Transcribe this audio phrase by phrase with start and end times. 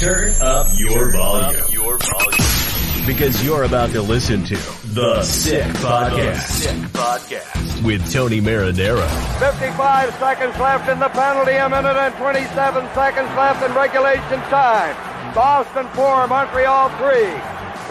[0.00, 1.62] Turn up your volume.
[1.70, 3.06] your volume.
[3.06, 4.56] Because you're about to listen to
[4.94, 6.40] The Sick Podcast.
[6.40, 7.84] Sick Podcast.
[7.84, 9.06] With Tony Marinaro.
[9.38, 15.34] 55 seconds left in the penalty, a minute and 27 seconds left in regulation time.
[15.34, 17.06] Boston 4, Montreal 3.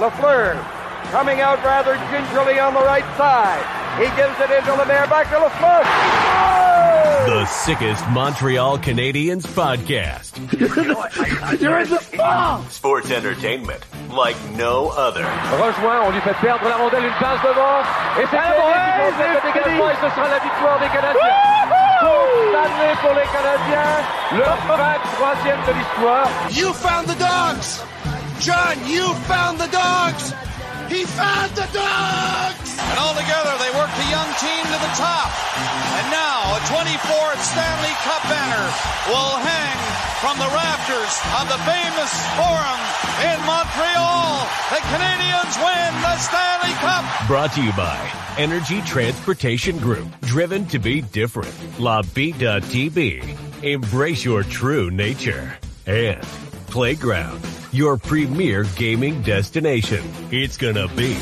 [0.02, 0.79] Lafleur
[1.12, 3.66] coming out rather gingerly on the right side.
[3.98, 5.82] He gives it into Lemaire, back to Lafleur.
[5.84, 7.26] Oh!
[7.28, 10.38] The sickest Montreal Canadiens podcast.
[11.62, 12.64] You're in the ball!
[12.70, 15.26] Sports entertainment like no other.
[15.58, 17.82] Rejoint, on lui fait perdre la rondelle, une passe devant.
[18.22, 21.38] Et c'est le dégagement et ce sera la victoire des Canadiens.
[22.00, 23.98] Condamné pour les Canadiens,
[24.32, 26.30] le 23e de l'histoire.
[26.52, 27.84] You found the dogs!
[28.40, 30.34] John, you found the dogs!
[30.90, 32.70] He found the dogs!
[32.82, 35.30] And all together, they worked the young team to the top.
[36.02, 38.66] And now, a 24th Stanley Cup banner
[39.08, 39.78] will hang
[40.20, 42.82] from the rafters of the famous Forum
[43.22, 44.50] in Montreal.
[44.74, 47.06] The Canadians win the Stanley Cup.
[47.28, 47.98] Brought to you by
[48.38, 50.08] Energy Transportation Group.
[50.22, 51.54] Driven to be different.
[51.80, 53.22] La Vida TV.
[53.64, 55.58] Embrace your true nature.
[55.86, 56.26] And
[56.70, 60.04] Playground, your premier gaming destination.
[60.32, 61.16] It's gonna be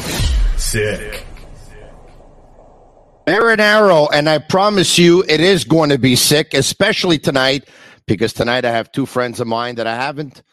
[0.58, 1.26] sick.
[3.28, 7.68] Marinaro, and I promise you it is going to be sick, especially tonight,
[8.06, 10.44] because tonight I have two friends of mine that I haven't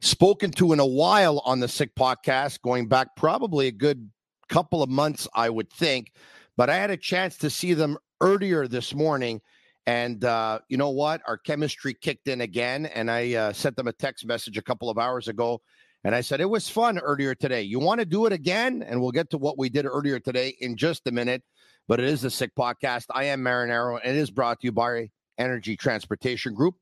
[0.00, 4.10] spoken to in a while on the Sick podcast, going back probably a good
[4.48, 6.12] couple of months, I would think.
[6.56, 9.40] But I had a chance to see them earlier this morning.
[9.88, 11.22] And uh, you know what?
[11.26, 12.84] Our chemistry kicked in again.
[12.84, 15.62] And I uh, sent them a text message a couple of hours ago.
[16.04, 17.62] And I said, it was fun earlier today.
[17.62, 18.82] You want to do it again?
[18.82, 21.42] And we'll get to what we did earlier today in just a minute.
[21.88, 23.06] But it is the Sick Podcast.
[23.14, 26.74] I am Marinaro, and it is brought to you by Energy Transportation Group,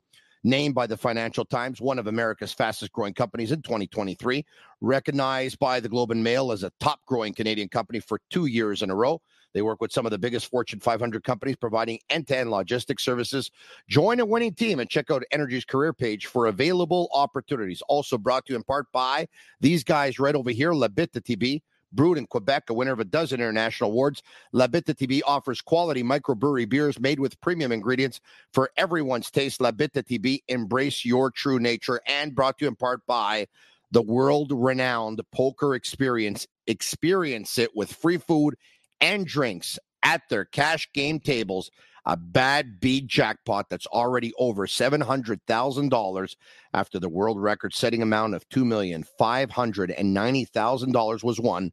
[0.46, 4.46] named by the Financial Times one of America's fastest growing companies in 2023,
[4.80, 8.82] recognized by the Globe and Mail as a top growing Canadian company for two years
[8.82, 9.20] in a row.
[9.54, 13.04] They work with some of the biggest Fortune 500 companies providing end to end logistics
[13.04, 13.50] services.
[13.88, 17.82] Join a winning team and check out Energy's career page for available opportunities.
[17.88, 19.26] Also brought to you in part by
[19.60, 21.60] these guys right over here, La Bitt à Tibi.
[21.96, 25.62] Brewed in Quebec, a winner of a dozen international awards, La Bitt à Tibi offers
[25.62, 28.20] quality microbrewery beers made with premium ingredients
[28.52, 29.62] for everyone's taste.
[29.62, 33.46] La Bitt à Tibi, embrace your true nature, and brought to you in part by
[33.90, 36.46] the world renowned poker experience.
[36.66, 38.56] Experience it with free food
[39.00, 41.70] and drinks at their cash game tables.
[42.08, 46.36] A bad beat jackpot that's already over $700,000
[46.72, 51.72] after the world record setting amount of $2,590,000 was won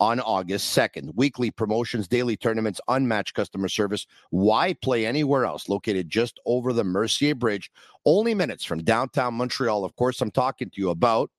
[0.00, 1.14] on August 2nd.
[1.14, 4.06] Weekly promotions, daily tournaments, unmatched customer service.
[4.30, 5.68] Why play anywhere else?
[5.68, 7.70] Located just over the Mercier Bridge,
[8.04, 9.84] only minutes from downtown Montreal.
[9.84, 11.30] Of course, I'm talking to you about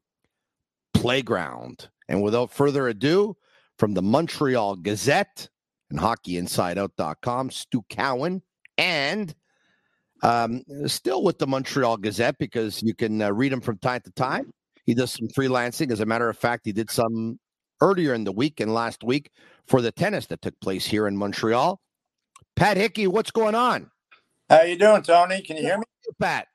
[0.93, 1.89] Playground.
[2.07, 3.37] And without further ado,
[3.77, 5.47] from the Montreal Gazette
[5.89, 8.41] and hockeyinsideout.com, Stu Cowan,
[8.77, 9.33] and
[10.21, 14.11] um, still with the Montreal Gazette because you can uh, read him from time to
[14.11, 14.51] time.
[14.85, 15.91] He does some freelancing.
[15.91, 17.39] As a matter of fact, he did some
[17.81, 19.31] earlier in the week and last week
[19.67, 21.79] for the tennis that took place here in Montreal.
[22.55, 23.89] Pat Hickey, what's going on?
[24.49, 25.41] How you doing, Tony?
[25.41, 25.85] Can you hear me?
[26.19, 26.47] Pat.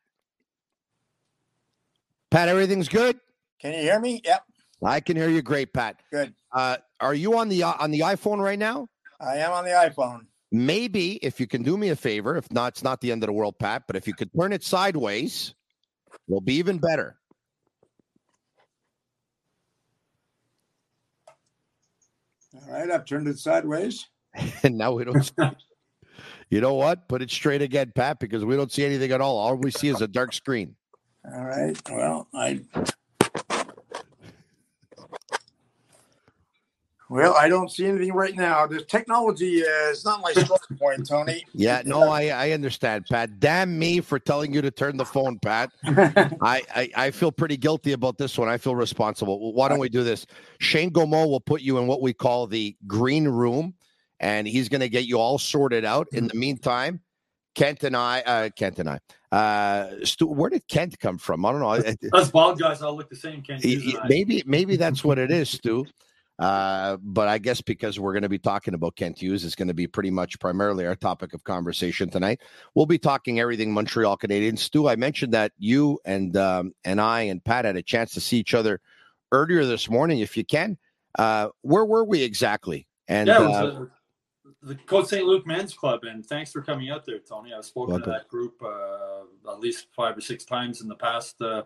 [2.30, 3.18] Pat, everything's good?
[3.60, 4.20] Can you hear me?
[4.24, 4.42] Yep.
[4.84, 6.00] I can hear you great, Pat.
[6.12, 6.34] Good.
[6.52, 8.88] Uh, are you on the uh, on the iPhone right now?
[9.20, 10.26] I am on the iPhone.
[10.52, 13.28] Maybe if you can do me a favor, if not, it's not the end of
[13.28, 13.84] the world, Pat.
[13.86, 15.54] But if you could turn it sideways,
[16.28, 17.16] it'll be even better.
[22.54, 24.06] All right, I've turned it sideways.
[24.62, 25.22] and now we don't.
[25.22, 25.32] See.
[26.50, 27.08] You know what?
[27.08, 29.38] Put it straight again, Pat, because we don't see anything at all.
[29.38, 30.76] All we see is a dark screen.
[31.24, 31.76] All right.
[31.90, 32.60] Well, I.
[37.14, 38.66] Well, I don't see anything right now.
[38.66, 41.44] The technology uh, is not my strong point, Tony.
[41.52, 43.38] Yeah, no, I, I understand, Pat.
[43.38, 45.70] Damn me for telling you to turn the phone, Pat.
[45.84, 48.48] I, I, I feel pretty guilty about this one.
[48.48, 49.52] I feel responsible.
[49.52, 50.26] Why don't we do this?
[50.58, 53.74] Shane Gomo will put you in what we call the green room,
[54.18, 56.08] and he's going to get you all sorted out.
[56.10, 56.98] In the meantime,
[57.54, 58.98] Kent and I, uh, Kent and I,
[59.30, 61.46] Uh, Stu, where did Kent come from?
[61.46, 62.18] I don't know.
[62.18, 63.40] Us bald guys all look the same.
[63.40, 63.64] Kent,
[64.08, 65.86] maybe maybe that's what it is, Stu.
[66.38, 69.68] Uh, but I guess because we're going to be talking about Kent Hughes, it's going
[69.68, 72.40] to be pretty much primarily our topic of conversation tonight.
[72.74, 74.58] We'll be talking everything Montreal Canadiens.
[74.58, 78.20] Stu, I mentioned that you and um, and I and Pat had a chance to
[78.20, 78.80] see each other
[79.30, 80.18] earlier this morning.
[80.18, 80.76] If you can,
[81.18, 82.88] uh, where were we exactly?
[83.06, 83.86] And yeah, uh,
[84.62, 85.24] the Côte St.
[85.24, 87.52] Luc Men's Club, and thanks for coming out there, Tony.
[87.52, 88.12] I've spoken welcome.
[88.12, 91.62] to that group uh, at least five or six times in the past uh,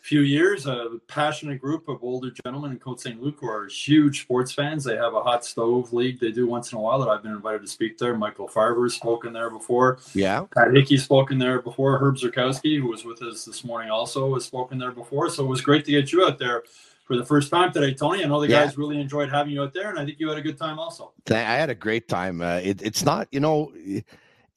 [0.00, 0.66] few years.
[0.66, 3.22] A passionate group of older gentlemen in Côte St.
[3.22, 4.84] Luc who are huge sports fans.
[4.84, 7.32] They have a hot stove league they do once in a while that I've been
[7.32, 8.16] invited to speak there.
[8.16, 9.98] Michael Farber has spoken there before.
[10.14, 10.44] Yeah.
[10.54, 11.98] Pat Hickey's spoken there before.
[11.98, 15.28] Herb Zurkowsky, who was with us this morning, also has spoken there before.
[15.30, 16.62] So it was great to get you out there
[17.10, 18.24] for the first time today, Tony.
[18.24, 18.64] I know the yeah.
[18.64, 20.78] guys really enjoyed having you out there, and I think you had a good time
[20.78, 21.12] also.
[21.28, 22.40] I had a great time.
[22.40, 23.72] Uh, it, it's not, you know,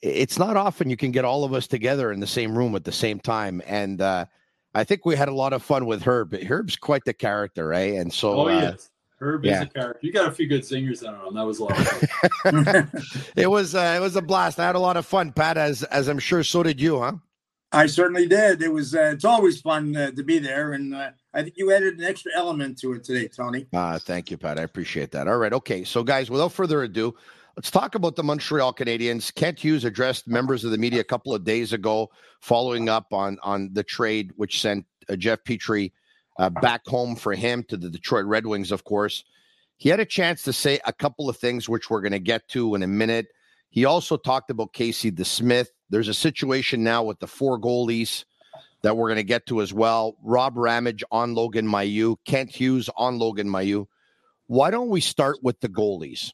[0.03, 2.83] it's not often you can get all of us together in the same room at
[2.83, 4.25] the same time, and uh,
[4.73, 6.31] I think we had a lot of fun with Herb.
[6.31, 7.93] But Herb's quite the character, right?
[7.93, 8.89] And so, oh yes,
[9.21, 9.61] uh, Herb yeah.
[9.61, 9.99] is a character.
[10.01, 11.33] You got a few good zingers on him.
[11.33, 12.91] That was a lot of fun.
[13.35, 14.59] it was uh, it was a blast.
[14.59, 17.13] I had a lot of fun, Pat, as as I'm sure so did you, huh?
[17.73, 18.61] I certainly did.
[18.61, 18.93] It was.
[18.95, 22.03] Uh, it's always fun uh, to be there, and uh, I think you added an
[22.03, 23.65] extra element to it today, Tony.
[23.73, 24.59] Uh, thank you, Pat.
[24.59, 25.27] I appreciate that.
[25.27, 25.83] All right, okay.
[25.83, 27.15] So, guys, without further ado,
[27.55, 29.31] Let's talk about the Montreal Canadiens.
[29.33, 32.09] Kent Hughes addressed members of the media a couple of days ago,
[32.39, 35.91] following up on on the trade which sent uh, Jeff Petry
[36.39, 38.71] uh, back home for him to the Detroit Red Wings.
[38.71, 39.23] Of course,
[39.77, 42.47] he had a chance to say a couple of things which we're going to get
[42.49, 43.27] to in a minute.
[43.69, 45.67] He also talked about Casey DeSmith.
[45.91, 48.25] There's a situation now with the four goalies
[48.81, 50.17] that we're going to get to as well.
[50.23, 53.85] Rob Ramage on Logan Mailloux, Kent Hughes on Logan Mailloux.
[54.47, 56.31] Why don't we start with the goalies?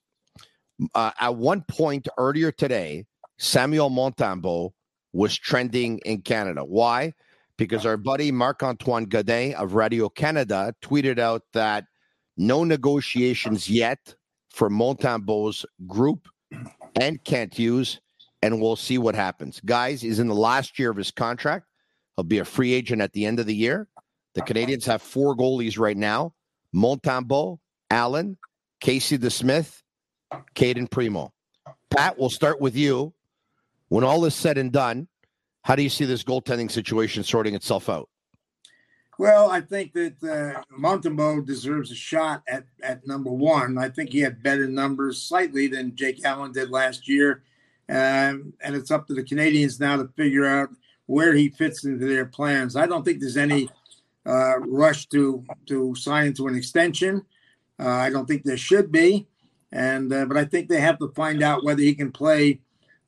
[0.95, 3.05] Uh, at one point earlier today,
[3.37, 4.71] Samuel Montembeault
[5.13, 6.63] was trending in Canada.
[6.63, 7.13] Why?
[7.57, 11.85] Because our buddy Marc Antoine Godin of Radio Canada tweeted out that
[12.37, 14.15] no negotiations yet
[14.49, 16.27] for Montembeault's group
[16.99, 17.99] and can't use,
[18.41, 19.59] and we'll see what happens.
[19.65, 21.65] Guys, he's in the last year of his contract.
[22.15, 23.87] He'll be a free agent at the end of the year.
[24.35, 26.33] The Canadians have four goalies right now
[26.73, 27.57] Montembeault,
[27.89, 28.37] Allen,
[28.79, 29.81] Casey DeSmith,
[30.53, 31.31] Cayden Primeau.
[31.89, 33.13] Pat, we'll start with you.
[33.89, 35.07] When all is said and done,
[35.63, 38.09] how do you see this goaltending situation sorting itself out?
[39.17, 43.77] Well, I think that uh, Montembeault deserves a shot at, at number one.
[43.77, 47.43] I think he had better numbers slightly than Jake Allen did last year.
[47.89, 50.69] Um, and it's up to the Canadians now to figure out
[51.07, 52.75] where he fits into their plans.
[52.75, 53.69] I don't think there's any
[54.25, 57.25] uh, rush to to sign into an extension.
[57.79, 59.27] Uh, I don't think there should be
[59.71, 62.59] and uh, but I think they have to find out whether he can play,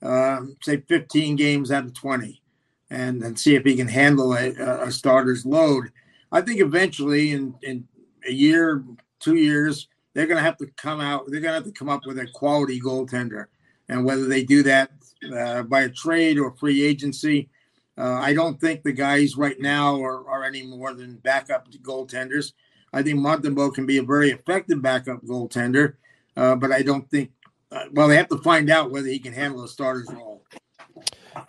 [0.02, 2.42] uh, say, 15 games out of 20,
[2.90, 4.50] and and see if he can handle a,
[4.86, 5.92] a starter's load.
[6.32, 7.88] I think eventually, in in
[8.28, 8.84] a year,
[9.20, 11.26] two years, they're going to have to come out.
[11.28, 13.46] They're going to have to come up with a quality goaltender,
[13.90, 14.92] and whether they do that
[15.36, 17.50] uh, by a trade or free agency.
[17.98, 22.54] Uh, I don't think the guys right now are, are any more than backup goaltenders.
[22.94, 25.96] I think Montembeault can be a very effective backup goaltender
[26.38, 27.32] uh, but I don't think.
[27.72, 30.44] Uh, well, they have to find out whether he can handle a starter's role.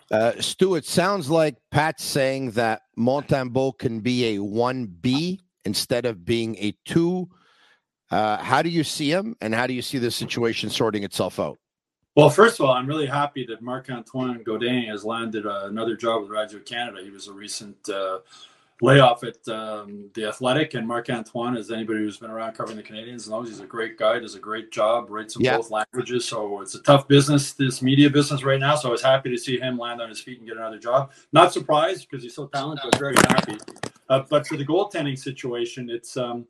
[0.09, 6.05] Uh, Stu, it sounds like Pat's saying that Montembeault can be a one B instead
[6.05, 7.29] of being a two.
[8.09, 11.39] Uh, how do you see him, and how do you see the situation sorting itself
[11.39, 11.57] out?
[12.15, 15.95] Well, first of all, I'm really happy that Marc Antoine Godin has landed uh, another
[15.95, 17.03] job with Radio Canada.
[17.03, 18.19] He was a recent uh,
[18.81, 22.83] layoff at um, the Athletic, and Marc Antoine, as anybody who's been around covering the
[22.83, 25.57] Canadiens knows, he's a great guy, does a great job, writes in yeah.
[25.57, 26.25] both languages.
[26.25, 28.75] So it's a tough business, this media business right now.
[28.75, 31.11] So I was happy to see him land on his feet and get another job.
[31.31, 33.57] Not surprised because he's so talented, but very happy.
[34.09, 36.45] Uh, but for the goaltending situation, it's um,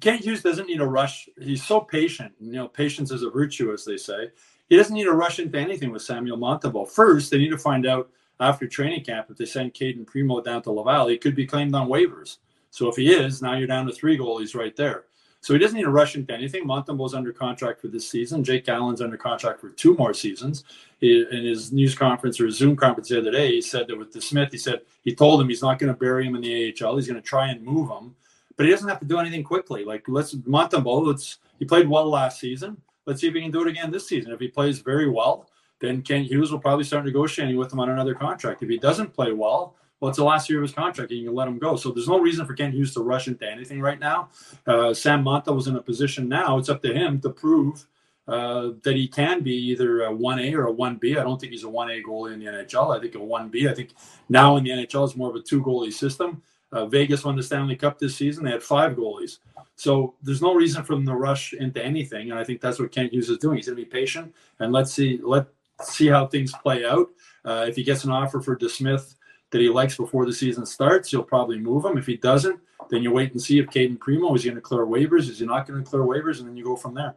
[0.00, 1.28] Kent Hughes doesn't need a rush.
[1.40, 2.32] He's so patient.
[2.40, 4.30] You know, patience is a virtue, as they say.
[4.68, 6.90] He doesn't need to rush into anything with Samuel Montembeault.
[6.90, 8.10] First, they need to find out
[8.40, 11.74] after training camp, if they send Cayden Primeau down to Laval, he could be claimed
[11.74, 12.38] on waivers.
[12.70, 15.04] So if he is, now you're down to three goalies right there.
[15.40, 16.64] So he doesn't need to rush into anything.
[16.64, 18.42] Montembeault's under contract for this season.
[18.42, 20.64] Jake Allen's under contract for two more seasons.
[21.00, 24.12] He, in his news conference or Zoom conference the other day, he said that with
[24.12, 26.96] DeSmith, he said he told him he's not going to bury him in the AHL.
[26.96, 28.16] He's going to try and move him,
[28.56, 29.84] but he doesn't have to do anything quickly.
[29.84, 32.76] Like let's Montembeault, let's he played well last season.
[33.04, 34.32] Let's see if he can do it again this season.
[34.32, 35.48] If he plays very well,
[35.80, 38.62] then Kent Hughes will probably start negotiating with him on another contract.
[38.62, 41.26] If he doesn't play well, well, it's the last year of his contract, and you
[41.26, 41.76] can let him go.
[41.76, 44.28] So there's no reason for Kent Hughes to rush into anything right now.
[44.66, 47.86] Uh, Sam Montembeault's in a position now; it's up to him to prove
[48.28, 51.18] uh, that he can be either a 1A or a 1B.
[51.18, 52.96] I don't think he's a 1A goalie in the NHL.
[52.96, 53.70] I think a 1B.
[53.70, 53.94] I think
[54.28, 56.42] now in the NHL is more of a two goalie system.
[56.72, 58.44] Uh, Vegas won the Stanley Cup this season.
[58.44, 59.38] They had five goalies.
[59.76, 62.30] So there's no reason for them to rush into anything.
[62.30, 63.56] And I think that's what Kent Hughes is doing.
[63.56, 65.46] He's going to be patient and let's see let
[65.82, 67.08] see how things play out.
[67.44, 69.14] Uh, if he gets an offer for DeSmith
[69.50, 71.96] that he likes before the season starts, you'll probably move him.
[71.96, 74.86] If he doesn't, then you wait and see if Cayden Primeau is going to clear
[74.86, 75.28] waivers.
[75.28, 76.38] Is he not going to clear waivers?
[76.38, 77.14] And then you go from there.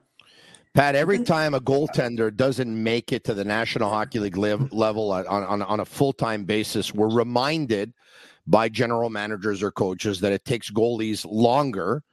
[0.75, 5.25] Pat, every time a goaltender doesn't make it to the National Hockey League level on,
[5.27, 7.93] on, on a full time basis, we're reminded
[8.45, 12.03] by general managers or coaches that it takes goalies longer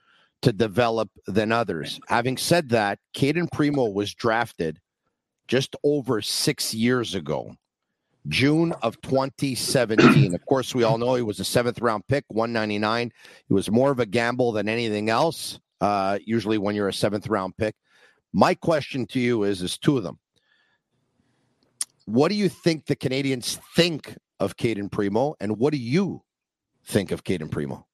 [0.43, 2.01] to develop than others.
[2.09, 4.81] Having said that, Cayden Primeau was drafted
[5.47, 7.55] just over six years ago,
[8.29, 10.35] June of 2017.
[10.35, 13.13] of course, we all know he was a seventh round pick, 199.
[13.49, 17.29] It was more of a gamble than anything else, uh, usually when you're a seventh
[17.29, 17.75] round pick.
[18.33, 20.19] My question to you is: Is two of them.
[22.07, 26.23] What do you think the Canadians think of Cayden Primeau, and what do you
[26.85, 27.87] think of Cayden Primeau?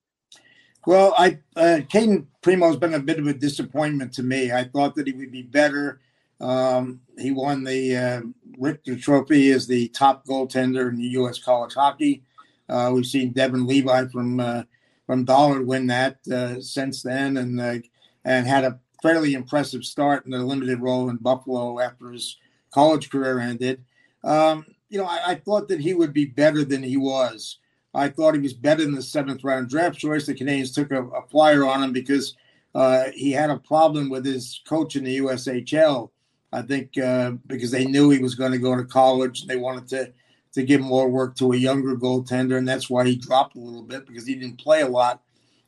[0.86, 4.50] Well, I uh, Cayden Primeau has been a bit of a disappointment to me.
[4.50, 6.00] I thought that he would be better.
[6.42, 8.20] Um, he won the uh,
[8.58, 11.38] Richter Trophy as the top goaltender in the U.S.
[11.38, 12.24] college hockey.
[12.68, 14.62] Uh, we've seen Devon Levi from uh,
[15.06, 17.78] from Dollard win that uh, since then, and uh,
[18.24, 22.36] and had a fairly impressive start in a limited role in Buffalo after his
[22.72, 23.84] college career ended.
[24.24, 27.58] Um, you know, I, I, thought that he would be better than he was.
[27.92, 30.26] I thought he was better than the seventh round draft choice.
[30.26, 32.36] The Canadians took a, a flyer on him because
[32.74, 36.10] uh, he had a problem with his coach in the USHL.
[36.52, 39.88] I think uh, because they knew he was going to go to college, they wanted
[39.88, 40.12] to
[40.52, 43.82] to give more work to a younger goaltender, and that's why he dropped a little
[43.82, 45.22] bit because he didn't play a lot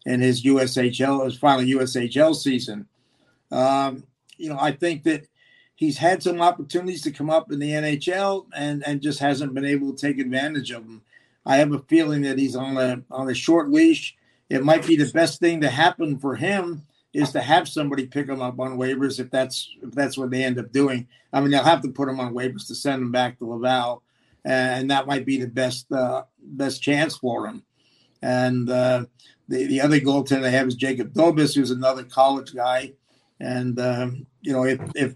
[0.05, 2.87] in his USHL, his final USHL season.
[3.51, 4.05] Um,
[4.37, 5.27] you know, I think that
[5.75, 9.65] he's had some opportunities to come up in the NHL and and just hasn't been
[9.65, 11.03] able to take advantage of them.
[11.47, 14.17] I have a feeling that he's on a on a short leash.
[14.51, 16.83] It might be the best thing to happen for him
[17.15, 20.45] is to have somebody pick them up on waivers if that's if that's what they
[20.45, 21.09] end up doing.
[21.33, 24.03] I mean, they'll have to put them on waivers to send them back to Laval,
[24.45, 27.65] and that might be the best uh, best chance for them.
[28.21, 29.07] And uh,
[29.49, 32.93] the the other goaltender they have is Jacob Dobes, who's another college guy
[33.41, 35.15] and um, you know, if if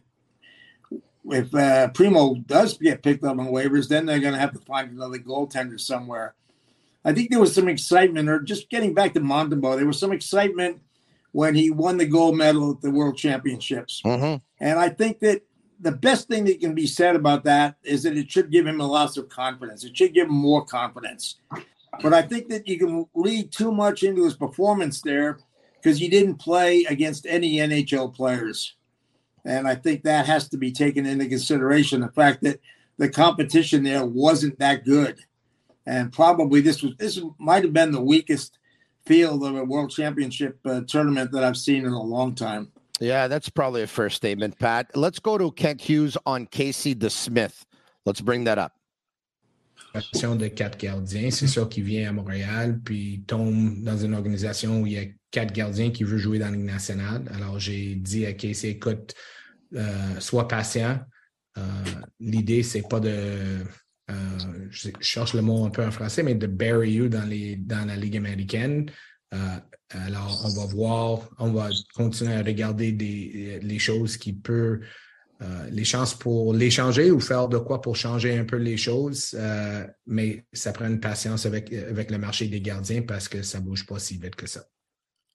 [1.30, 4.60] if uh, Primeau does get picked up on waivers, then they're going to have to
[4.60, 6.34] find another goaltender somewhere.
[7.04, 10.12] I think there was some excitement, or just getting back to Montembeault, there was some
[10.12, 10.80] excitement
[11.38, 14.02] when he won the gold medal at the World Championships.
[14.04, 14.42] Mm-hmm.
[14.58, 15.42] And I think that
[15.78, 18.80] the best thing that can be said about that is that it should give him
[18.80, 19.84] a lot of confidence.
[19.84, 21.36] It should give him more confidence.
[22.02, 25.38] But I think that you can read too much into his performance there
[25.80, 28.74] because he didn't play against any NHL players.
[29.44, 32.58] And I think that has to be taken into consideration the fact that
[32.96, 35.20] the competition there wasn't that good.
[35.86, 38.57] And probably this was this might have been the weakest
[39.08, 42.70] field of a world championship uh, tournament that I've seen in a long time.
[43.00, 44.90] Yeah, that's probably a fair statement, Pat.
[44.94, 47.64] Let's go to Kent Hughes on Casey DeSmith.
[48.04, 48.72] Let's bring that up.
[49.94, 54.86] de quatre gardiens, c'est sûr qu'il vient à Montréal, puis tombe dans une organisation où
[54.86, 57.22] il y a quatre gardiens qui veulent jouer dans la Ligue nationale.
[57.34, 59.14] Alors, j'ai dit à Casey, écoute,
[59.74, 61.00] euh, sois patient.
[61.56, 61.62] Euh,
[62.20, 63.64] L'idée, c'est pas de.
[64.10, 64.14] Euh,
[64.70, 67.86] je, cherche le mot un peu en français, mais de bury you dans, les, dans
[67.86, 68.90] la Ligue américaine.
[69.34, 69.36] Euh,
[69.90, 74.80] alors, on va voir, on va continuer à regarder des, les choses qui peuvent
[75.40, 78.76] euh, les chances pour les changer ou faire de quoi pour changer un peu les
[78.76, 79.38] choses,
[80.06, 83.64] mais ça prend une patience avec, avec le marché des gardiens parce que ça ne
[83.64, 84.64] bouge pas si vite que ça.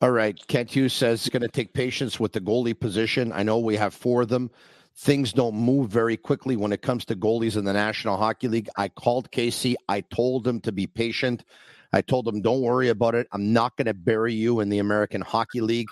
[0.01, 0.38] All right.
[0.48, 3.32] Kent Hughes says it's going to take patience with the goalie position.
[3.32, 4.51] I know we have four of them.
[4.96, 8.70] Things don't move very quickly when it comes to goalies in the National Hockey League.
[8.78, 9.76] I called Casey.
[9.90, 11.44] I told him to be patient.
[11.92, 13.28] I told him, don't worry about it.
[13.32, 15.90] I'm not going to bury you in the American Hockey League.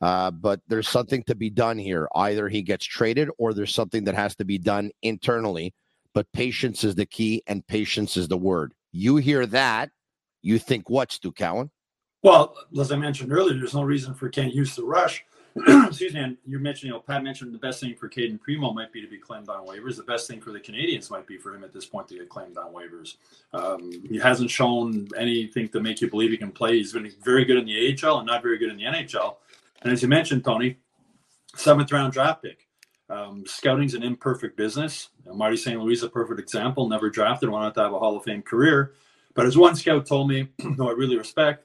[0.00, 2.08] Uh, but there's something to be done here.
[2.14, 5.74] Either he gets traded or there's something that has to be done internally.
[6.14, 8.72] But patience is the key and patience is the word.
[8.92, 9.90] You hear that,
[10.40, 11.70] you think what, Stu Cowan?
[12.22, 15.24] Well, as I mentioned earlier, there's no reason for Kent Hughes to rush.
[15.86, 16.20] Excuse me.
[16.20, 19.00] And you mentioned, you know, Pat mentioned the best thing for Cayden Primeau might be
[19.00, 19.96] to be claimed on waivers.
[19.96, 22.28] The best thing for the Canadians might be for him at this point to get
[22.28, 23.16] claimed on waivers.
[23.52, 26.76] Um, he hasn't shown anything to make you believe he can play.
[26.76, 29.36] He's been very good in the AHL and not very good in the NHL.
[29.82, 30.76] And as you mentioned, Tony,
[31.56, 32.66] seventh round draft pick.
[33.10, 35.08] Um, scouting's an imperfect business.
[35.24, 35.80] You know, Marty St.
[35.80, 36.88] Louis is a perfect example.
[36.88, 38.94] Never drafted, wanted to have a Hall of Fame career.
[39.34, 41.64] But as one scout told me, who I really respect,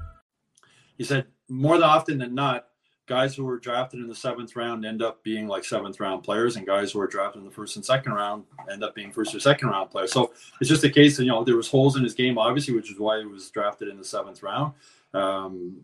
[1.01, 2.67] He said more often than not,
[3.07, 6.57] guys who were drafted in the seventh round end up being like seventh round players,
[6.57, 9.33] and guys who were drafted in the first and second round end up being first
[9.33, 10.11] or second round players.
[10.11, 12.75] So it's just a case that you know there was holes in his game, obviously,
[12.75, 14.73] which is why he was drafted in the seventh round.
[15.15, 15.77] Um,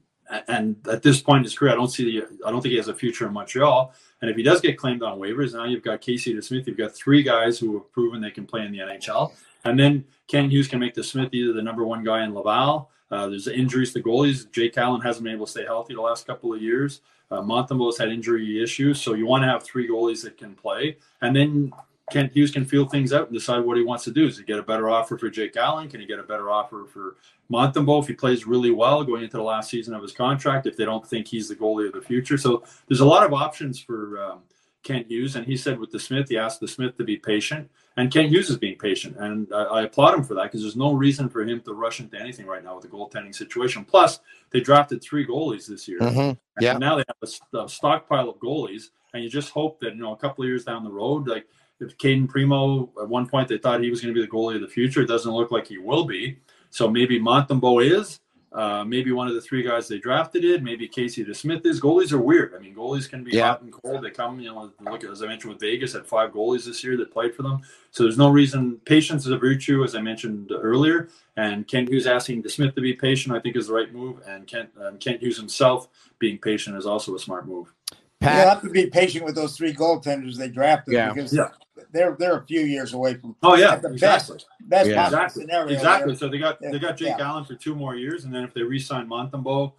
[0.48, 2.78] and at this point in his career, I don't see the, I don't think he
[2.78, 3.96] has a future in Montreal.
[4.22, 6.68] And if he does get claimed on waivers, now you've got Casey DeSmith.
[6.68, 9.32] You've got three guys who have proven they can play in the NHL.
[9.68, 12.90] And then Kent Hughes can make DeSmith either the number one guy in Laval.
[13.10, 14.52] Uh, there's injuries to goalies.
[14.52, 17.02] Jake Allen hasn't been able to stay healthy the last couple of years.
[17.30, 19.02] Uh, has had injury issues.
[19.02, 20.98] So you want to have three goalies that can play.
[21.22, 21.74] And then
[22.10, 24.28] Kent Hughes can feel things out and decide what he wants to do.
[24.28, 25.90] Does he get a better offer for Jake Allen?
[25.90, 27.18] Can he get a better offer for
[27.52, 30.68] Montembeault if he plays really well going into the last season of his contract?
[30.68, 33.34] If they don't think he's the goalie of the future, so there's a lot of
[33.34, 34.40] options for um,
[34.84, 35.36] Kent Hughes.
[35.36, 38.58] And he said with DeSmith, he asked DeSmith to be patient, and Kent Hughes is
[38.58, 41.60] being patient, and I, I applaud him for that because there's no reason for him
[41.62, 43.84] to rush into anything right now with the goaltending situation.
[43.84, 44.20] Plus,
[44.52, 46.00] they drafted three goalies this year.
[46.00, 46.64] Mm-hmm.
[46.64, 46.78] Yeah.
[46.78, 50.14] now they have a, a stockpile of goalies, and you just hope that you know
[50.14, 51.48] a couple of years down the road, like
[51.80, 54.56] if Cayden Primeau at one point they thought he was going to be the goalie
[54.56, 55.02] of the future.
[55.02, 56.40] It doesn't look like he will be.
[56.70, 58.20] So maybe Montembeault is.
[58.54, 60.64] Uh, maybe one of the three guys they drafted it.
[60.64, 61.82] Maybe Casey DeSmith is.
[61.82, 62.56] Goalies are weird.
[62.56, 63.48] I mean, goalies can be yeah.
[63.48, 64.04] hot and cold.
[64.04, 66.96] They come, you know, look as I mentioned with Vegas, had five goalies this year
[66.98, 67.62] that played for them.
[67.92, 68.80] So there's no reason.
[68.86, 71.10] Patience is a virtue, as I mentioned earlier.
[71.36, 74.22] And Kent Hughes asking DeSmith to be patient, I think, is the right move.
[74.26, 77.74] And Kent, um, Kent Hughes himself being patient is also a smart move.
[78.20, 81.14] Pat, you have to be patient with those three goaltenders they drafted yeah.
[81.14, 81.50] because yeah
[81.92, 83.36] they're they're a few years away from.
[83.44, 84.36] Oh yeah, the exactly.
[84.36, 84.96] best best yeah.
[84.96, 85.42] possible exactly.
[85.44, 85.74] scenario.
[85.74, 86.14] Exactly.
[86.14, 86.20] There.
[86.20, 87.28] So they got they got Jake yeah.
[87.28, 89.74] Allen for two more years, and then if they re-sign Montembeault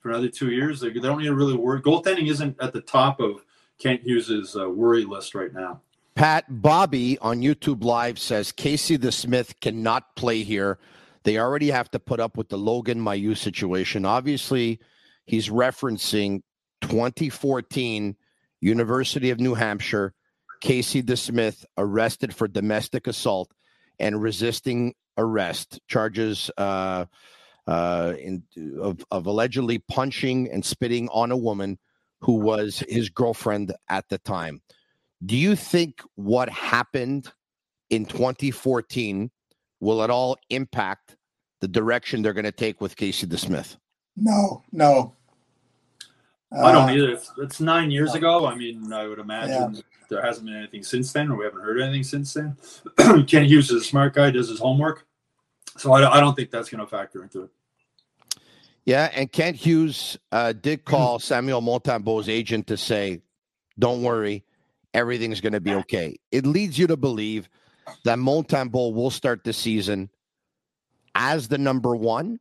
[0.00, 1.80] for another two years, they, they don't need to really worry.
[1.80, 3.44] Goaltending isn't at the top of
[3.78, 5.80] Kent Hughes's uh, worry list right now.
[6.14, 10.78] Pat Bobby on YouTube Live says Casey DeSmith cannot play here.
[11.24, 14.04] They already have to put up with the Logan Mailloux situation.
[14.04, 14.78] Obviously,
[15.26, 16.42] he's referencing
[16.88, 18.16] 2014
[18.60, 20.14] University of New Hampshire
[20.60, 23.52] Casey DeSmith arrested for domestic assault
[23.98, 27.04] and resisting arrest charges uh,
[27.66, 28.42] uh, in,
[28.80, 31.78] of, of allegedly punching and spitting on a woman
[32.20, 34.60] who was his girlfriend at the time.
[35.24, 37.32] Do you think what happened
[37.90, 39.30] in 2014
[39.80, 41.16] will at all impact
[41.60, 43.76] the direction they're going to take with Casey DeSmith?
[44.16, 45.14] No, no.
[46.62, 47.10] I don't uh, either.
[47.10, 48.46] It's, it's nine years ago.
[48.46, 51.60] I mean, I would imagine yeah there hasn't been anything since then, or we haven't
[51.60, 52.56] heard anything since then.
[53.26, 55.06] Kent Hughes is a smart guy, does his homework.
[55.76, 57.50] So I, I don't think that's going to factor into it.
[58.84, 63.22] Yeah, and Kent Hughes uh, did call Samuel Montembeault's agent to say,
[63.78, 64.44] "Don't worry,
[64.92, 67.48] everything's going to be okay." It leads you to believe
[68.04, 70.10] that Montembeault will start the season
[71.14, 72.38] as the number one.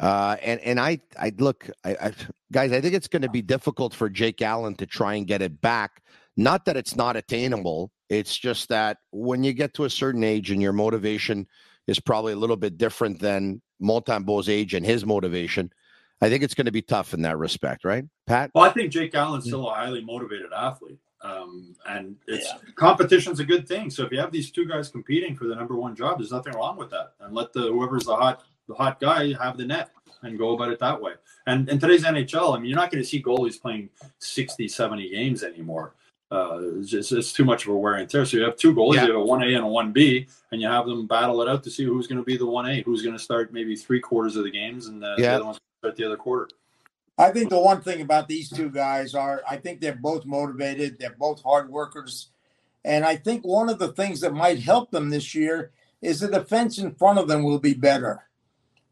[0.00, 2.12] Uh, and and I I look, I, I
[2.52, 5.42] guys, I think it's going to be difficult for Jake Allen to try and get
[5.42, 6.02] it back
[6.38, 7.90] not that it's not attainable.
[8.08, 11.48] It's just that when you get to a certain age and your motivation
[11.88, 15.70] is probably a little bit different than Montembeault's age and his motivation,
[16.22, 18.52] I think it's going to be tough in that respect, right, Pat?
[18.54, 21.00] Well, I think Jake Allen's still a highly motivated athlete.
[21.22, 22.70] Um, and it's yeah.
[22.76, 23.90] competition's a good thing.
[23.90, 26.52] So if you have these two guys competing for the number one job, there's nothing
[26.52, 27.14] wrong with that.
[27.18, 29.90] And let the whoever's the hot the hot guy have the net
[30.22, 31.12] and go about it that way.
[31.46, 35.10] And in today's NHL, I mean, you're not going to see goalies playing 60, 70
[35.10, 35.94] games anymore.
[36.30, 38.26] Uh, it's just it's too much of a wear and tear.
[38.26, 39.06] So you have two goalies, yeah.
[39.06, 41.48] you have a one A and a one B, and you have them battle it
[41.48, 43.74] out to see who's going to be the one A, who's going to start maybe
[43.74, 45.30] three quarters of the games, and uh, yeah.
[45.30, 46.48] the other ones start the other quarter.
[47.16, 50.98] I think the one thing about these two guys are I think they're both motivated,
[50.98, 52.28] they're both hard workers,
[52.84, 56.28] and I think one of the things that might help them this year is the
[56.28, 58.27] defense in front of them will be better.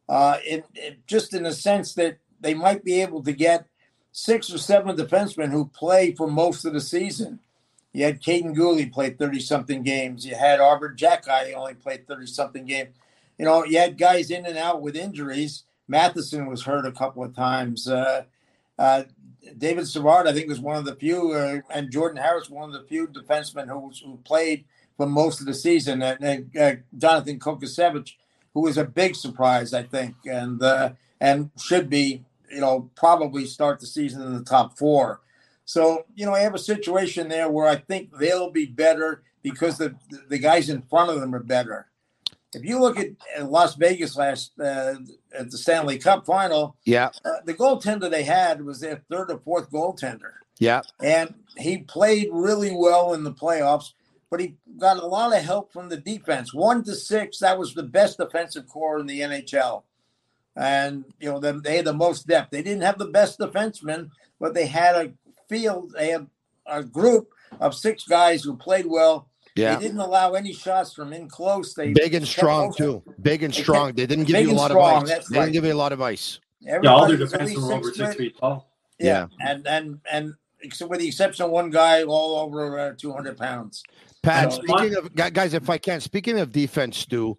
[0.09, 3.67] Uh, it, it, just in the sense that they might be able to get
[4.13, 7.41] six or seven defensemen who play for most of the season.
[7.93, 10.27] You had Kaiden Guhle played 30 something games.
[10.27, 12.95] You had Arber Xhekaj only played 30 something games.
[13.39, 15.65] You know, you had guys in and out with injuries.
[15.89, 17.89] Matheson was hurt a couple of times.
[17.89, 18.25] Uh,
[18.79, 19.05] uh,
[19.57, 22.73] David Savard, I think, was one of the few, uh, and Jordan Harris, one of
[22.75, 24.65] the few defensemen who, who played
[24.97, 26.03] for most of the season.
[26.03, 28.13] And uh, Jonathan Kovacevic,
[28.57, 33.47] who was a big surprise, I think, and uh, and should be you know, probably
[33.47, 35.21] start the season in the top four.
[35.65, 39.79] So, you know, I have a situation there where I think they'll be better because
[39.79, 39.97] the
[40.29, 41.89] the guys in front of them are better.
[42.55, 43.11] If you look at
[43.43, 44.95] Las Vegas last uh,
[45.37, 49.39] at the Stanley Cup final, yeah, uh, the goaltender they had was their third or
[49.39, 50.33] fourth goaltender.
[50.59, 53.93] Yeah, and he played really well in the playoffs,
[54.31, 56.53] but he got a lot of help from the defense.
[56.53, 59.83] One to six, that was the best defensive core in the NHL,
[60.57, 62.51] and you know they had the most depth.
[62.51, 64.11] They didn't have the best defensemen,
[64.41, 65.13] but they had a
[65.49, 65.93] field.
[65.97, 66.27] They had
[66.67, 67.29] a group
[67.61, 69.77] of six guys who played well yeah.
[69.77, 71.73] They didn't allow any shots from in close.
[71.73, 73.03] They big and strong too.
[73.23, 73.95] Big and strong.
[73.95, 75.29] They didn't give you a lot strong, of ice.
[75.29, 75.45] They right.
[75.47, 76.41] didn't give you a lot of ice.
[76.61, 78.19] yeah, all their Everybody defensemen were over six feet.
[78.19, 78.71] feet tall.
[79.01, 79.29] Yeah.
[79.41, 83.39] and and and except with the exception of one guy, all over uh, two hundred
[83.39, 83.83] pounds.
[84.27, 87.39] Pat, speaking of guys, if I can, speaking of defense, Stu,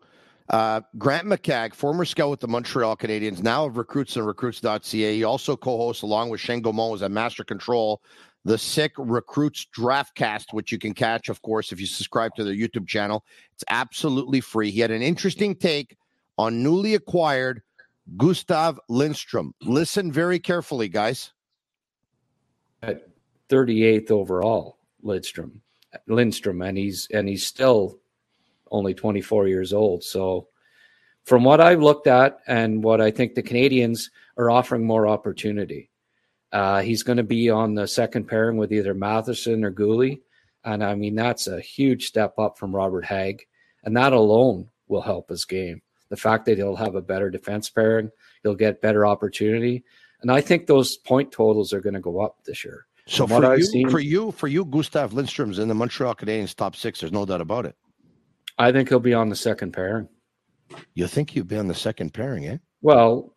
[0.50, 5.16] uh, Grant McCagg, former scout with the Montreal Canadiens, now of recruits and recruits.ca.
[5.16, 8.02] He also co-hosts along with Shane Gomez at Master Control,
[8.46, 12.46] the Sick Recruits Draft Cast, which you can catch, of course, if you subscribe to
[12.46, 13.26] their YouTube channel.
[13.54, 14.72] It's absolutely free.
[14.72, 15.98] He had an interesting take
[16.38, 17.62] on newly acquired
[18.16, 19.54] Gustav Lindstrom.
[19.62, 21.34] Listen very carefully, guys.
[22.82, 23.10] at
[23.50, 25.62] 38th overall, Lindstrom,
[26.08, 28.00] Lindstrom, and he's and he's still
[28.72, 30.04] only 24 years old.
[30.04, 30.48] So,
[31.24, 35.90] from what I've looked at and what I think the Canadians are offering more opportunity,
[36.52, 40.22] uh, he's going to be on the second pairing with either Matheson or Guhle,
[40.64, 43.46] and I mean that's a huge step up from Robert Hagg,
[43.84, 45.82] and that alone will help his game.
[46.10, 48.12] The fact that he'll have a better defense pairing,
[48.44, 49.84] he'll get better opportunity,
[50.22, 52.86] and I think those point totals are going to go up this year.
[53.08, 56.54] So From for you, seen- for you, for you, Gustav Lindstrom's in the Montreal Canadiens
[56.54, 57.00] top six.
[57.00, 57.76] There's no doubt about it.
[58.58, 60.10] I think he'll be on the second pairing.
[60.94, 62.58] You think you'd be on the second pairing, eh?
[62.82, 63.34] Well,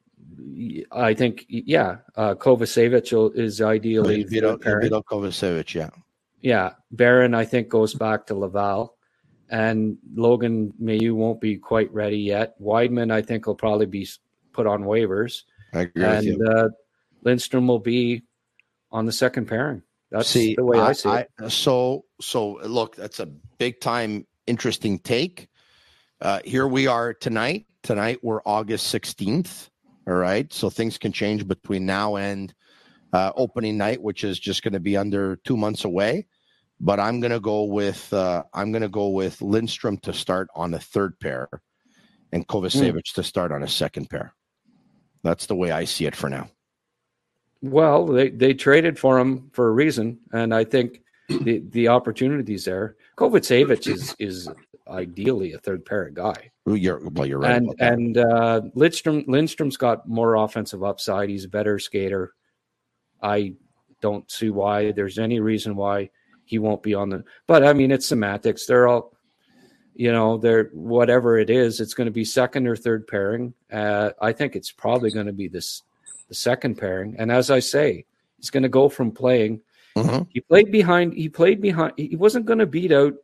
[0.90, 4.88] I think yeah, uh, Kovacevic is ideally Beat third out, pairing.
[4.88, 5.90] beat out Kovacevic, yeah.
[6.42, 8.96] Yeah, Barron I think goes back to Laval,
[9.50, 12.60] and Logan Mailloux won't be quite ready yet.
[12.60, 14.08] Wideman I think will probably be
[14.52, 16.44] put on waivers, I agree with and you.
[16.48, 16.68] uh,
[17.22, 18.22] Lindstrom will be
[18.92, 19.82] on the second pairing.
[20.10, 21.30] That's see the way I, see it.
[21.48, 25.48] so so look, that's a big time interesting take.
[26.20, 27.66] Uh, here we are tonight.
[27.82, 29.68] Tonight we're August 16th.
[30.06, 30.52] All right.
[30.52, 32.52] So things can change between now and
[33.12, 36.26] uh, opening night, which is just going to be under two months away.
[36.80, 40.48] But I'm going to go with uh, I'm going to go with Lindstrom to start
[40.54, 41.48] on a third pair,
[42.32, 44.34] and Kovacevic to start on a second pair.
[45.22, 46.48] That's the way I see it for now.
[47.62, 52.64] Well, they, they traded for him for a reason, and I think the the opportunities
[52.64, 52.96] there.
[53.16, 54.48] Kovacevic is is
[54.88, 57.52] ideally a third pair guy, You're well, you're right.
[57.56, 61.28] and and uh, Lindstrom Lindstrom's got more offensive upside.
[61.28, 62.34] He's a better skater.
[63.22, 63.54] I
[64.00, 66.10] don't see why there's any reason why
[66.44, 67.24] he won't be on the.
[67.46, 68.66] But I mean, it's semantics.
[68.66, 69.12] They're all,
[69.94, 71.80] you know, they're whatever it is.
[71.80, 73.52] It's going to be second or third pairing.
[73.70, 75.82] Uh, I think it's probably going to be this
[76.30, 77.16] the second pairing.
[77.18, 78.06] And as I say,
[78.38, 79.60] he's going to go from playing.
[79.96, 80.26] Mhm.
[80.30, 81.12] He played behind.
[81.12, 81.92] He played behind.
[81.96, 83.14] He wasn't going to beat out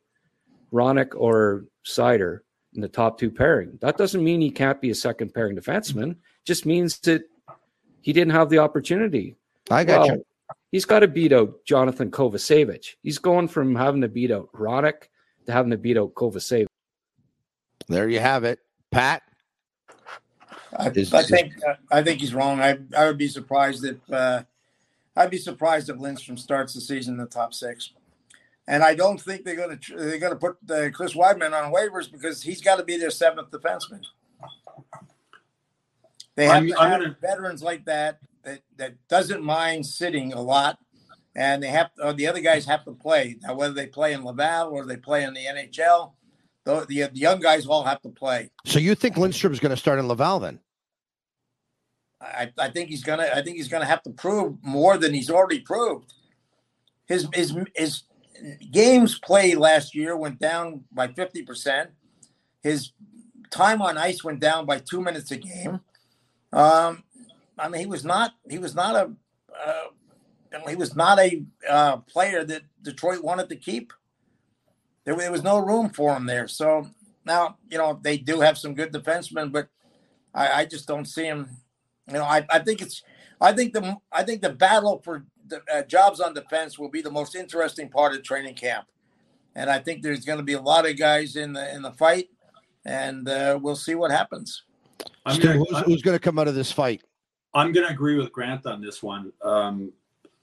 [0.72, 2.40] Hronek or Seider
[2.74, 3.78] in the top two pairing.
[3.80, 6.16] That doesn't mean he can't be a second pairing defenseman.
[6.44, 7.22] Just means that
[8.02, 9.36] he didn't have the opportunity.
[9.70, 10.26] I got you.
[10.72, 12.96] He's got to beat out Jonathan Kovacevic.
[13.02, 15.04] He's going from having to beat out Hronek
[15.46, 16.66] to having to beat out Kovacevic.
[17.88, 18.58] There you have it,
[18.90, 19.22] Pat.
[20.78, 21.54] I, Is- I think
[21.90, 22.60] I think he's wrong.
[22.60, 24.42] I I would be surprised if uh,
[25.16, 27.92] I'd be surprised if Lindstrom starts the season in the top six.
[28.68, 31.72] And I don't think they're going to they're going to put uh, Chris Wideman on
[31.72, 34.02] waivers because he's got to be their seventh defenseman.
[36.34, 40.32] They have I'm- to I'm have gonna- veterans like that that that doesn't mind sitting
[40.32, 40.78] a lot,
[41.34, 43.54] and they have or the other guys have to play now.
[43.54, 46.12] Whether they play in Laval or they play in the NHL,
[46.64, 48.50] the, the, the young guys all have to play.
[48.64, 50.58] So you think Lindstrom is going to start in Laval then?
[52.26, 53.28] I, I think he's gonna.
[53.34, 56.12] I think he's gonna have to prove more than he's already proved.
[57.06, 58.02] His his his
[58.70, 61.90] games played last year went down by fifty percent.
[62.62, 62.92] His
[63.50, 65.80] time on ice went down by two minutes a game.
[66.52, 67.04] Um,
[67.58, 68.32] I mean, he was not.
[68.48, 69.12] He was not a.
[69.56, 69.84] Uh,
[70.68, 73.92] he was not a uh, player that Detroit wanted to keep.
[75.04, 76.48] There, there was no room for him there.
[76.48, 76.88] So
[77.24, 79.68] now you know they do have some good defensemen, but
[80.34, 81.48] I, I just don't see him.
[82.08, 83.02] You know, I, I think it's
[83.40, 87.02] I think the I think the battle for the, uh, jobs on defense will be
[87.02, 88.86] the most interesting part of training camp,
[89.54, 91.92] and I think there's going to be a lot of guys in the in the
[91.92, 92.28] fight,
[92.84, 94.62] and uh, we'll see what happens.
[95.24, 97.02] I'm gonna- who's, who's going to come out of this fight?
[97.54, 99.32] I'm going to agree with Grant on this one.
[99.42, 99.92] Um,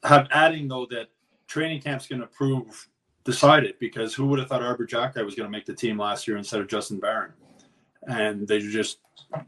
[0.03, 1.07] have adding though that
[1.47, 2.87] training camp's going to prove
[3.23, 6.27] decided because who would have thought Arber Xhekaj was going to make the team last
[6.27, 7.31] year instead of Justin Barron?
[8.07, 8.99] And they just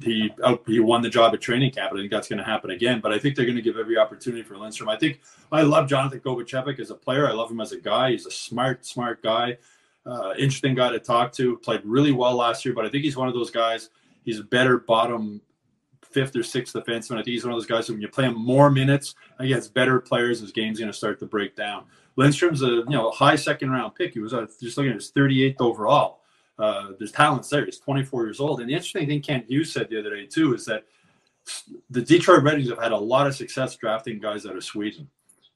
[0.01, 1.93] he out, he won the job at training camp.
[1.93, 2.99] I think that's going to happen again.
[3.01, 4.89] But I think they're going to give every opportunity for Lindstrom.
[4.89, 7.27] I think I love Jonathan Kovacevic as a player.
[7.27, 8.11] I love him as a guy.
[8.11, 9.57] He's a smart, smart guy.
[10.05, 11.57] Uh, interesting guy to talk to.
[11.57, 13.89] Played really well last year, but I think he's one of those guys.
[14.23, 15.41] He's a better bottom
[16.01, 17.13] fifth or sixth defenseman.
[17.13, 19.73] I think he's one of those guys who, when you play him more minutes against
[19.73, 21.85] better players, his game's going to start to break down.
[22.17, 24.13] Lindstrom's a you know high second round pick.
[24.13, 26.21] He was uh, just looking at his 38th overall.
[26.57, 27.65] Uh, there's talents there.
[27.65, 28.61] He's 24 years old.
[28.61, 30.85] And the interesting thing Kent Hughes said the other day too is that
[31.89, 35.09] the Detroit Red Wings have had a lot of success drafting guys out of Sweden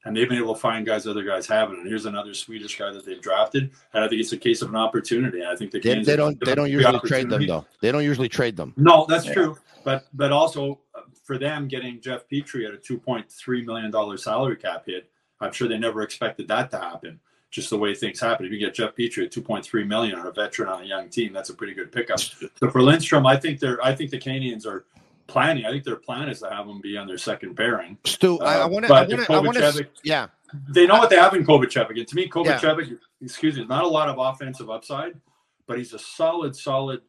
[0.04, 1.78] and they've been able to find guys other guys haven't.
[1.78, 4.70] And here's another Swedish guy that they've drafted, and I think it's a case of
[4.70, 5.44] an opportunity.
[5.44, 7.66] I think the they, they don't they don't usually trade them though.
[7.80, 8.74] They don't usually trade them.
[8.76, 9.34] No, that's yeah.
[9.34, 9.58] true.
[9.84, 13.90] But but also uh, for them getting Jeff Petry at a two point three million
[13.90, 15.10] dollar salary cap hit,
[15.40, 17.20] I'm sure they never expected that to happen.
[17.50, 18.46] Just the way things happen.
[18.46, 21.32] If you get Jeff Petry at 2.3 million on a veteran on a young team,
[21.32, 22.20] that's a pretty good pickup.
[22.20, 24.84] So for Lindstrom, I think they're I think the Canadians are
[25.26, 25.64] planning.
[25.64, 27.98] I think their plan is to have him be on their second pairing.
[28.04, 28.94] Stu, uh, I want to.
[28.94, 29.88] I want to.
[30.04, 30.28] Yeah,
[30.68, 31.98] they know what they have in Kovacevic.
[31.98, 32.96] And to me, Kovacevic, yeah.
[33.22, 35.20] excuse me, not a lot of offensive upside,
[35.66, 37.00] but he's a solid, solid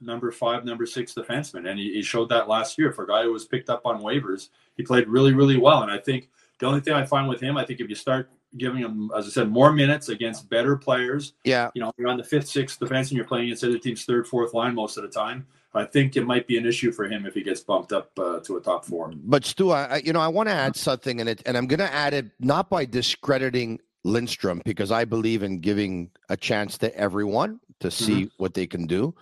[0.00, 1.68] number five, number six defenseman.
[1.68, 4.02] And he, he, showed that last year for a guy who was picked up on
[4.02, 4.50] waivers.
[4.76, 5.82] He played really, really well.
[5.82, 8.30] And I think the only thing I find with him, I think if you start
[8.56, 12.16] giving him, as I said, more minutes against better players, yeah, you know, you're on
[12.16, 15.02] the fifth, sixth defense and you're playing against other team's third, fourth line most of
[15.02, 15.46] the time.
[15.76, 18.40] I think it might be an issue for him if he gets bumped up uh,
[18.40, 19.12] to a top four.
[19.14, 21.80] But Stu, I, you know, I want to add something in it, and I'm going
[21.80, 26.96] to add it not by discrediting Lindstrom because I believe in giving a chance to
[26.96, 28.42] everyone to see mm-hmm.
[28.42, 29.14] what they can do.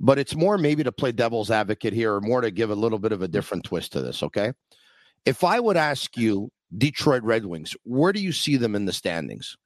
[0.00, 2.98] But it's more maybe to play devil's advocate here, or more to give a little
[2.98, 4.22] bit of a different twist to this.
[4.22, 4.52] Okay,
[5.24, 8.92] if I would ask you, Detroit Red Wings, where do you see them in the
[8.92, 9.56] standings?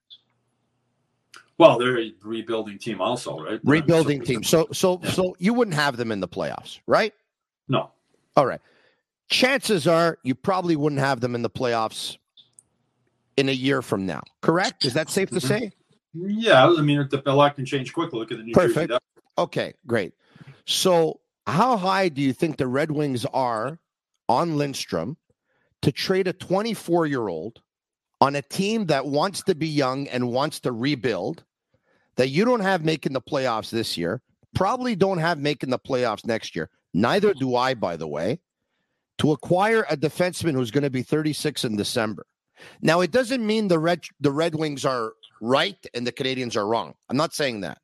[1.58, 3.60] Well, they're a rebuilding team, also, right?
[3.64, 4.44] Rebuilding team.
[4.44, 5.10] So, so, yeah.
[5.10, 7.12] so you wouldn't have them in the playoffs, right?
[7.68, 7.90] No.
[8.36, 8.60] All right.
[9.28, 12.16] Chances are you probably wouldn't have them in the playoffs
[13.36, 14.22] in a year from now.
[14.40, 14.84] Correct?
[14.84, 15.46] Is that safe to mm-hmm.
[15.46, 15.72] say?
[16.14, 18.18] Yeah, I mean, the lot can change quickly.
[18.18, 18.90] Look at the New Perfect.
[18.90, 19.00] Jersey.
[19.36, 20.14] Okay, great.
[20.64, 23.78] So, how high do you think the Red Wings are
[24.28, 25.16] on Lindstrom
[25.82, 27.60] to trade a 24 year old
[28.20, 31.44] on a team that wants to be young and wants to rebuild
[32.16, 34.20] that you don't have making the playoffs this year,
[34.54, 36.68] probably don't have making the playoffs next year.
[36.92, 38.40] Neither do I, by the way,
[39.18, 42.26] to acquire a defenseman who's going to be 36 in December.
[42.82, 46.66] Now, it doesn't mean the Red the Red Wings are right and the Canadians are
[46.66, 46.94] wrong.
[47.08, 47.78] I'm not saying that.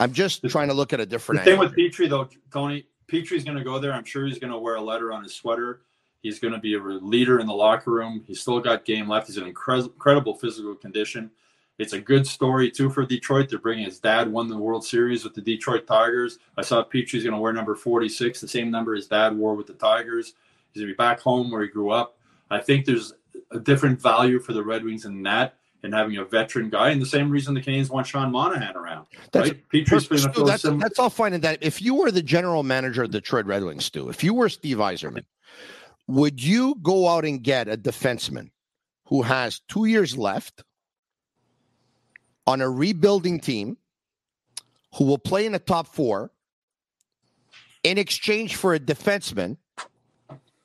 [0.00, 1.44] I'm just trying to look at a different.
[1.44, 3.92] The thing with Petry, though, Tony, Petry's going to go there.
[3.92, 5.80] I'm sure he's going to wear a letter on his sweater.
[6.22, 8.24] He's going to be a leader in the locker room.
[8.26, 9.28] He's still got game left.
[9.28, 11.30] He's in incredible physical condition.
[11.78, 13.48] It's a good story too for Detroit.
[13.50, 16.38] They're bringing his dad won the World Series with the Detroit Tigers.
[16.56, 19.66] I saw Petry's going to wear number 46, the same number his dad wore with
[19.66, 20.34] the Tigers.
[20.72, 22.18] He's going to be back home where he grew up.
[22.50, 23.12] I think there's
[23.50, 27.00] a different value for the Red Wings in that and having a veteran guy, and
[27.00, 29.06] the same reason the Canadians want Sean Monahan around.
[29.32, 29.68] That's, right?
[29.70, 30.78] Been Stu, that's, some...
[30.78, 31.58] that's all fine and that.
[31.62, 34.48] If you were the general manager of the Detroit Red Wings, Stu, if you were
[34.48, 35.24] Steve Yzerman,
[36.06, 38.50] would you go out and get a defenseman
[39.06, 40.62] who has two years left?
[42.46, 43.76] on a rebuilding team
[44.94, 46.30] who will play in the top four
[47.82, 49.56] in exchange for a defenseman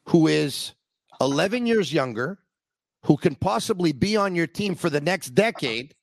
[0.06, 0.74] who is
[1.20, 2.38] 11 years younger,
[3.04, 5.96] who can possibly be on your team for the next decade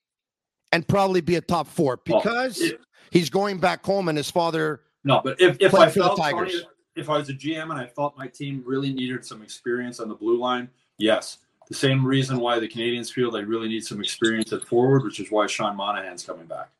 [0.73, 2.73] and probably be a top four because well,
[3.11, 4.83] he's going back home and his father.
[5.05, 6.63] No, but if, if I felt Tony,
[6.97, 10.09] if I was a GM and I felt my team really needed some experience on
[10.09, 11.39] the blue line, yes.
[11.69, 15.21] The same reason why the Canadians feel they really need some experience at forward, which
[15.21, 16.71] is why Sean Monahan's coming back.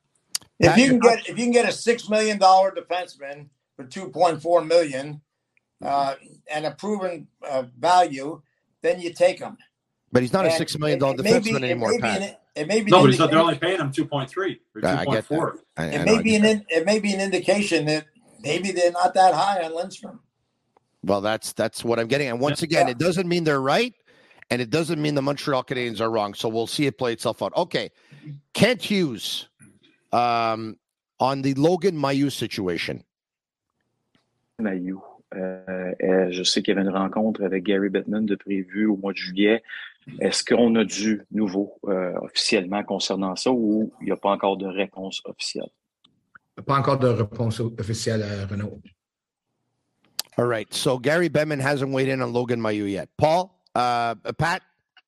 [0.59, 4.09] If you can get if you can get a six million dollar defenseman for two
[4.09, 5.21] point four million,
[5.85, 6.15] uh,
[6.51, 8.41] and a proven uh, value,
[8.83, 9.57] then you take him.
[10.11, 11.93] But he's not and a six million dollar defenseman be, anymore.
[11.93, 14.31] It may, an, it may be no, but he's they're only paying him two point
[14.31, 15.59] three or two point four.
[15.77, 18.07] It may be an in, it may be an indication that
[18.41, 20.21] maybe they're not that high on Lindstrom.
[21.03, 22.29] Well, that's that's what I'm getting.
[22.29, 22.93] And once again, yeah.
[22.93, 23.95] it doesn't mean they're right.
[24.51, 26.33] And it doesn't mean the Montreal Canadiens are wrong.
[26.33, 27.55] So we'll see it play itself out.
[27.55, 27.91] Okay.
[28.55, 29.47] Kent Hughes
[30.11, 30.79] um,
[31.21, 33.05] on the Logan Mailloux situation.
[34.59, 35.03] Mailloux.
[35.37, 35.93] Euh,
[36.31, 39.19] je sais qu'il y avait une rencontre avec Gary Bettman de prévu au mois de
[39.19, 39.63] juillet.
[40.21, 44.57] Est-ce qu'on a du nouveau euh, officiellement concernant ça ou il n'y a pas encore
[44.57, 45.69] de réponse officielle?
[46.67, 48.81] Pas encore de réponse officielle, Renaud.
[50.37, 50.73] All right.
[50.73, 53.09] So Gary Bettman hasn't weighed in on Logan Mailloux yet.
[53.17, 54.63] Paul, uh, Pat,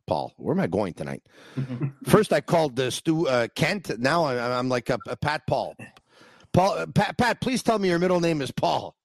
[0.07, 1.23] Paul, where am I going tonight?
[2.07, 3.91] First, I called the Stu uh, Kent.
[3.99, 5.75] Now I'm, I'm like a, a Pat Paul.
[6.53, 8.97] Paul, uh, Pat, Pat, please tell me your middle name is Paul.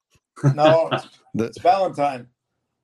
[0.55, 2.27] No, it's, The- it's Valentine.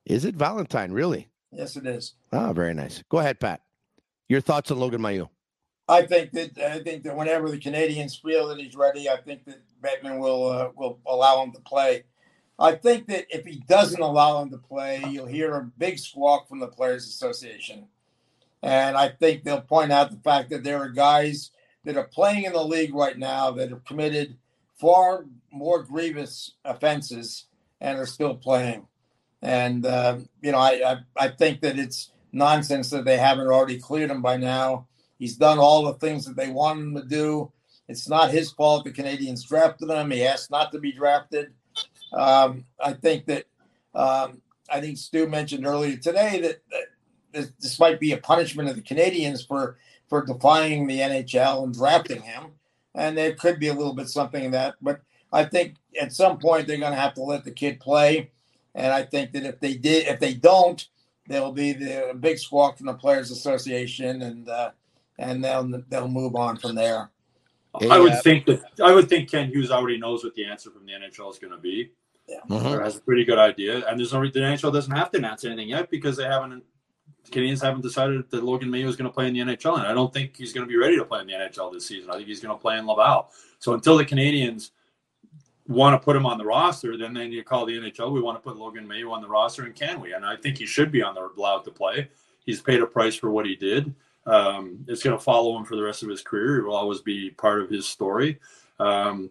[0.06, 0.92] is it Valentine?
[0.92, 1.28] Really?
[1.52, 2.14] Yes, it is.
[2.32, 3.02] Ah, very nice.
[3.08, 3.60] Go ahead, Pat.
[4.28, 5.28] Your thoughts on Logan Mailloux?
[5.88, 9.44] I think that I think that whenever the Canadians feel that he's ready, I think
[9.44, 12.04] that Bettman will uh, will allow him to play.
[12.58, 16.48] I think that if he doesn't allow him to play, you'll hear a big squawk
[16.48, 17.88] from the Players Association,
[18.62, 21.50] and I think they'll point out the fact that there are guys
[21.84, 24.38] that are playing in the league right now that have committed
[24.78, 27.46] far more grievous offenses
[27.80, 28.86] and are still playing.
[29.42, 33.78] And uh, you know, I, I I think that it's nonsense that they haven't already
[33.78, 34.86] cleared him by now.
[35.18, 37.52] He's done all the things that they want him to do.
[37.88, 40.10] It's not his fault the Canadians drafted him.
[40.10, 41.52] He asked not to be drafted.
[42.12, 43.44] Um, I think that
[43.94, 46.84] um, I think Stu mentioned earlier today that, that
[47.32, 49.78] this, this might be a punishment of the Canadians for
[50.08, 52.52] for defying the NHL and drafting him,
[52.94, 54.74] and there could be a little bit something in that.
[54.80, 55.00] But
[55.32, 58.30] I think at some point they're going to have to let the kid play,
[58.74, 60.86] and I think that if they did, if they don't,
[61.26, 64.70] there'll be the a big squawk from the Players Association, and uh,
[65.18, 67.10] and they'll they'll move on from there.
[67.90, 70.84] I would think that I would think Kent Hughes already knows what the answer from
[70.84, 71.90] the NHL is going to be.
[72.28, 72.38] Yeah.
[72.48, 72.78] Mhm.
[72.78, 75.44] Or has a pretty good idea, and there's no the NHL doesn't have to announce
[75.44, 76.62] anything yet because they haven't.
[77.24, 79.86] The Canadians haven't decided that Logan Mailloux is going to play in the NHL, and
[79.86, 82.10] I don't think he's going to be ready to play in the NHL this season.
[82.10, 83.30] I think he's going to play in Laval.
[83.60, 84.72] So until the Canadians
[85.68, 88.12] want to put him on the roster, then then you call the NHL.
[88.12, 90.12] We want to put Logan Mailloux on the roster, and can we?
[90.12, 92.08] And I think he should be on the allowed to play.
[92.44, 93.94] He's paid a price for what he did.
[94.26, 96.58] Um, it's going to follow him for the rest of his career.
[96.58, 98.38] It will always be part of his story.
[98.78, 99.30] Um,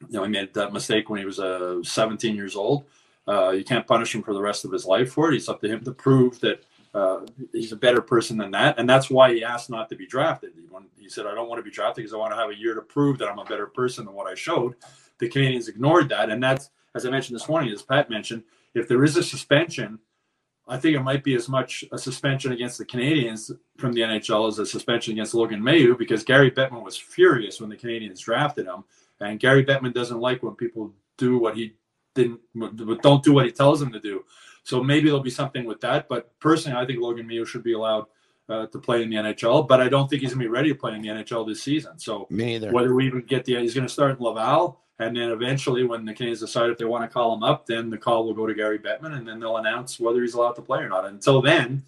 [0.00, 2.84] you know, he made that mistake when he was uh, 17 years old.
[3.26, 5.36] Uh, you can't punish him for the rest of his life for it.
[5.36, 7.20] It's up to him to prove that uh,
[7.52, 10.52] he's a better person than that, and that's why he asked not to be drafted.
[10.54, 10.62] He,
[11.02, 12.74] he said, "I don't want to be drafted because I want to have a year
[12.74, 14.76] to prove that I'm a better person than what I showed."
[15.18, 18.42] The Canadians ignored that, and that's as I mentioned this morning, as Pat mentioned,
[18.74, 19.98] if there is a suspension,
[20.66, 24.48] I think it might be as much a suspension against the Canadians from the NHL
[24.48, 28.66] as a suspension against Logan Mailloux because Gary Bettman was furious when the Canadians drafted
[28.66, 28.84] him,
[29.20, 31.74] and Gary Bettman doesn't like when people do what he
[32.14, 32.40] didn't
[33.02, 34.24] don't do what he tells them to do.
[34.64, 36.08] So maybe there'll be something with that.
[36.08, 38.06] But personally, I think Logan Mailloux should be allowed
[38.48, 39.68] uh, to play in the NHL.
[39.68, 41.62] But I don't think he's going to be ready to play in the NHL this
[41.62, 41.98] season.
[41.98, 42.72] So Me neither.
[42.72, 44.80] whether we even get the, he's going to start in Laval.
[44.98, 47.90] And then eventually, when the Canadians decide if they want to call him up, then
[47.90, 50.62] the call will go to Gary Bettman, and then they'll announce whether he's allowed to
[50.62, 51.04] play or not.
[51.04, 51.84] Until then,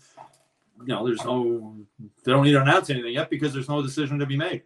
[0.80, 1.74] you know, there's no,
[2.24, 4.62] they don't need to announce anything yet because there's no decision to be made.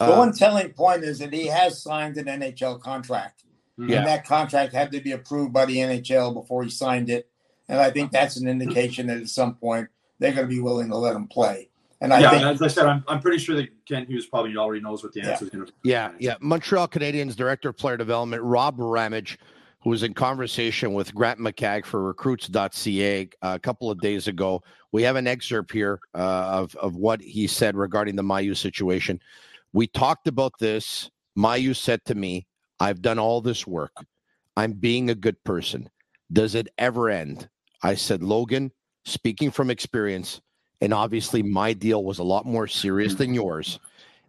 [0.00, 3.44] The Uh, one telling point is that he has signed an NHL contract.
[3.78, 3.98] Yeah.
[3.98, 7.28] And that contract had to be approved by the NHL before he signed it.
[7.68, 10.90] And I think that's an indication that at some point they're going to be willing
[10.90, 11.70] to let him play.
[12.04, 14.54] And I yeah, think as I said, I'm, I'm pretty sure that Kent Hughes probably
[14.58, 15.30] already knows what the Yeah.
[15.30, 15.88] answer is going to be.
[15.88, 16.34] Yeah, yeah.
[16.40, 19.38] Montreal Canadiens Director of Player Development, Rob Ramage,
[19.82, 24.62] who was in conversation with Grant McCagg for recruits.ca a couple of days ago.
[24.92, 29.18] We have an excerpt here uh, of, of what he said regarding the Mailloux situation.
[29.72, 31.10] We talked about this.
[31.38, 32.46] Mailloux said to me,
[32.80, 33.92] I've done all this work.
[34.58, 35.88] I'm being a good person.
[36.30, 37.48] Does it ever end?
[37.82, 38.72] I said, Logan,
[39.06, 40.40] speaking from experience,
[40.80, 43.36] and obviously my deal was a lot more serious than mm.
[43.36, 43.78] yours.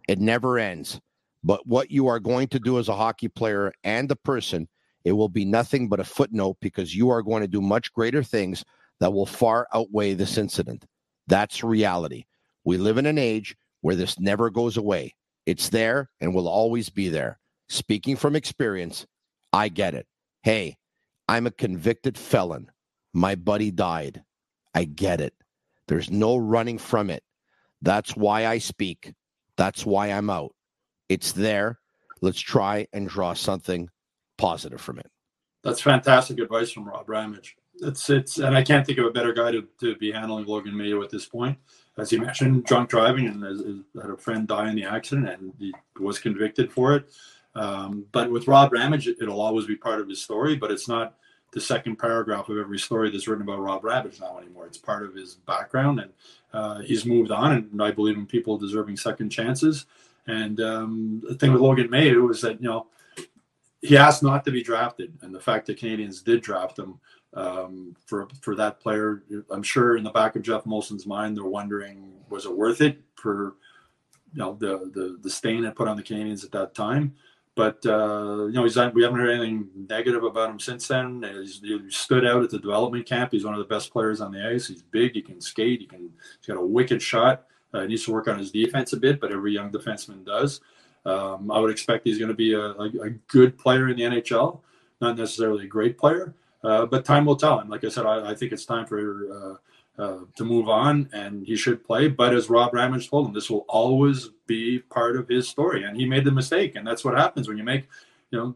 [0.08, 1.00] It never ends.
[1.44, 4.68] But what you are going to do as a hockey player and a person,
[5.04, 8.22] it will be nothing but a footnote because you are going to do much greater
[8.22, 8.64] things
[9.00, 10.84] that will far outweigh this incident.
[11.26, 12.24] That's reality.
[12.64, 15.14] We live in an age where this never goes away.
[15.44, 17.38] It's there and will always be there.
[17.68, 19.06] Speaking from experience,
[19.52, 20.06] I get it.
[20.42, 20.76] Hey,
[21.28, 22.70] I'm a convicted felon.
[23.12, 24.22] My buddy died.
[24.74, 25.34] I get it.
[25.88, 27.22] There's no running from it.
[27.82, 29.12] That's why I speak.
[29.56, 30.54] That's why I'm out.
[31.08, 31.78] It's there.
[32.20, 33.88] Let's try and draw something
[34.38, 35.10] positive from it.
[35.62, 37.56] That's fantastic advice from Rob Ramage.
[37.82, 40.74] It's it's and I can't think of a better guy to, to be handling Logan
[40.74, 41.58] Mailloux at this point.
[41.98, 45.74] As he mentioned, drunk driving and had a friend die in the accident and he
[45.98, 47.10] was convicted for it.
[47.54, 50.88] Um, but with Rob Ramage, it, it'll always be part of his story, but it's
[50.88, 51.14] not
[51.52, 54.66] the second paragraph of every story that's written about Rob Ramage now anymore.
[54.66, 56.12] It's part of his background, and
[56.52, 57.52] uh, he's moved on.
[57.52, 59.86] And I believe in people deserving second chances.
[60.26, 62.88] And um, the thing with Logan Mailloux is that you know
[63.80, 66.98] he asked not to be drafted, and the fact that Canadians did draft him
[67.34, 71.44] um, for for that player, I'm sure in the back of Geoff Molson's mind, they're
[71.44, 73.54] wondering was it worth it for
[74.32, 77.14] you know the the the stain it put on the Canadians at that time.
[77.56, 81.24] But uh, you know, he's not, we haven't heard anything negative about him since then.
[81.40, 83.32] He's, he stood out at the development camp.
[83.32, 84.68] He's one of the best players on the ice.
[84.68, 85.14] He's big.
[85.14, 85.80] He can skate.
[85.80, 86.10] He can.
[86.38, 87.46] He's got a wicked shot.
[87.72, 90.60] Uh, he needs to work on his defense a bit, but every young defenseman does.
[91.06, 94.02] Um, I would expect he's going to be a, a, a, good player in the
[94.02, 94.60] NHL,
[95.00, 96.34] not necessarily a great player,
[96.64, 97.60] uh, but time will tell.
[97.60, 99.58] And like I said, I, I think it's time for
[99.98, 102.08] uh, to move on, and he should play.
[102.08, 105.96] But as Rob Ramage told him, this will always be part of his story, and
[105.96, 107.88] he made the mistake, and that's what happens when you make,
[108.30, 108.54] you know,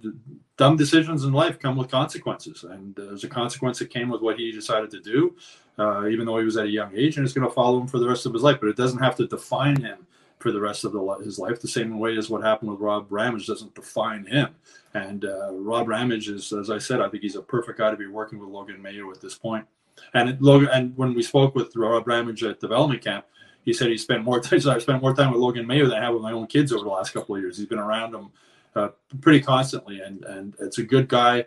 [0.56, 4.38] dumb decisions in life come with consequences, and there's a consequence that came with what
[4.38, 5.34] he decided to do,
[5.78, 7.86] uh, even though he was at a young age, and it's going to follow him
[7.86, 8.58] for the rest of his life.
[8.60, 10.06] But it doesn't have to define him
[10.40, 13.06] for the rest of the, his life, the same way as what happened with Rob
[13.10, 14.48] Ramage doesn't define him.
[14.94, 17.96] And uh, Rob Ramage is, as I said, I think he's a perfect guy to
[17.96, 19.66] be working with Logan Mailloux at this point.
[20.14, 23.26] And Logan, and when we spoke with Rob Ramage at development camp,
[23.64, 24.60] he said he spent more time.
[24.68, 26.84] I spent more time with Logan Mailloux than I have with my own kids over
[26.84, 27.58] the last couple of years.
[27.58, 28.30] He's been around them
[28.74, 28.88] uh,
[29.20, 31.46] pretty constantly, and and it's a good guy.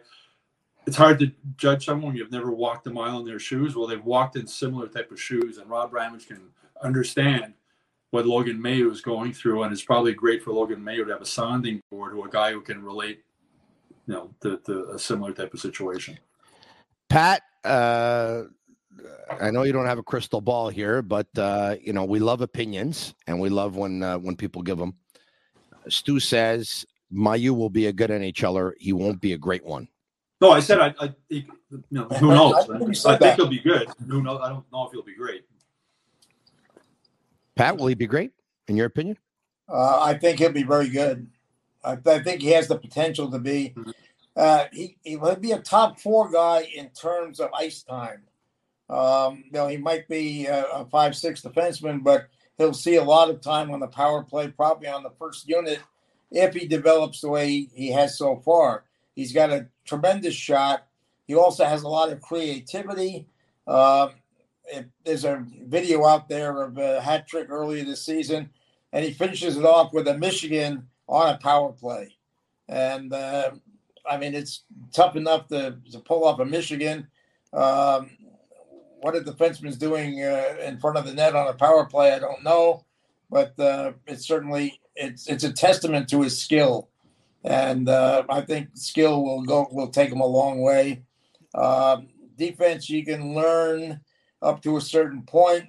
[0.85, 3.75] It's hard to judge someone you've never walked a mile in their shoes.
[3.75, 6.41] Well, they've walked in similar type of shoes, and Rob Ramage can
[6.81, 7.53] understand
[8.11, 11.21] what Logan Mailloux is going through, and it's probably great for Logan Mailloux to have
[11.21, 13.23] a sounding board to a guy who can relate,
[14.07, 16.19] you know, to, to a similar type of situation.
[17.13, 18.41] Pat, uh,
[19.39, 22.41] I know you don't have a crystal ball here, but uh, you know we love
[22.41, 24.95] opinions and we love when uh, when people give them.
[25.89, 28.71] Stu says Mailloux will be a good NHLer.
[28.79, 29.87] He won't be a great one.
[30.41, 30.95] No, I said I.
[30.99, 32.67] I he, you know, who knows?
[33.07, 33.87] I, I, I think he'll be good.
[34.09, 34.39] Who knows?
[34.41, 35.45] I don't know if he'll be great.
[37.55, 38.31] Pat, will he be great
[38.67, 39.19] in your opinion?
[39.69, 41.27] Uh, I think he'll be very good.
[41.83, 43.75] I, I, think he has the potential to be.
[43.77, 43.91] Mm-hmm.
[44.35, 48.23] Uh, he he will be a top four guy in terms of ice time.
[48.89, 52.27] Um, you know, he might be a, a five six defenseman, but
[52.57, 55.79] he'll see a lot of time on the power play, probably on the first unit,
[56.31, 58.85] if he develops the way he, has so far.
[59.15, 60.87] He's got a tremendous shot.
[61.27, 63.27] He also has a lot of creativity.
[63.67, 64.11] Um,
[64.65, 68.49] it, there's a video out there of a hat trick earlier this season,
[68.91, 72.15] and he finishes it off with a Michigan on a power play.
[72.67, 73.51] And uh,
[74.09, 77.07] I mean, it's tough enough to, to pull off a Michigan.
[77.53, 78.09] Um,
[79.01, 82.19] what a defenseman's doing uh, in front of the net on a power play, I
[82.19, 82.85] don't know,
[83.29, 86.89] but uh, it's certainly it's it's a testament to his skill,
[87.43, 91.03] and uh, I think skill will go will take him a long way.
[91.53, 93.99] Um, defense, you can learn
[94.41, 95.65] up to a certain point.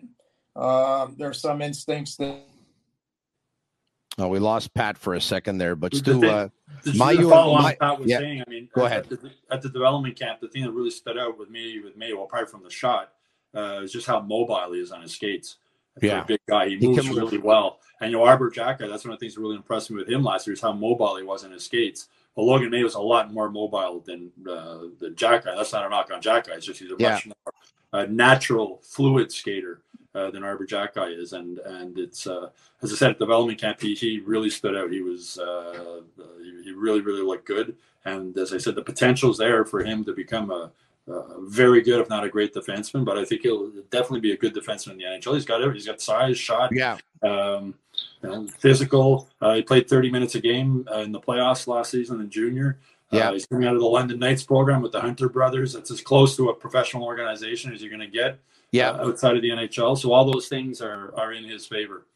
[0.57, 2.43] Um, there are some instincts that.
[4.19, 6.49] Oh, we lost Pat for a second there, but still, the uh,
[6.95, 8.19] my, follow on my, Pat was yeah.
[8.19, 8.45] saying.
[8.47, 9.13] I mean, go at, ahead.
[9.13, 11.97] At the, at the, development camp, the thing that really stood out with me, with
[11.97, 13.13] me, well, apart from the shot,
[13.55, 15.57] uh, is just how mobile he is on his skates.
[16.01, 17.79] Yeah, a big guy, he moves he really well.
[18.01, 20.09] And you know, Arber Xhekaj, that's one of the things that really impressed me with
[20.09, 22.09] him last year is how mobile he was on his skates.
[22.35, 25.45] Well, Logan Mailloux was a lot more mobile than uh, the Xhekaj.
[25.45, 26.49] That's not a knock on Xhekaj.
[26.49, 27.13] It's just he's a yeah.
[27.13, 27.55] much more
[27.93, 29.83] uh, natural, fluid skater
[30.15, 32.51] uh, than Arber Xhekaj is, and and it's uh,
[32.83, 34.91] as I said at development camp, he, he really stood out.
[34.91, 36.01] He was uh,
[36.43, 40.05] he, he really really looked good, and as I said, the potential's there for him
[40.05, 40.71] to become a
[41.07, 43.05] uh, very good, if not a great defenseman.
[43.05, 45.35] But I think he'll definitely be a good defenseman in the NHL.
[45.35, 45.75] He's got.
[45.75, 47.75] He's got size, shot, yeah, um,
[48.23, 49.29] you know, physical.
[49.41, 52.79] Uh, he played 30 minutes a game uh, in the playoffs last season in junior.
[53.13, 55.73] Uh, yeah, he's coming out of the London Knights program with the Hunter brothers.
[55.73, 58.39] That's as close to a professional organization as you're going to get.
[58.75, 59.97] Yeah, uh, outside of the NHL.
[59.97, 62.09] So all those things are are in his favor.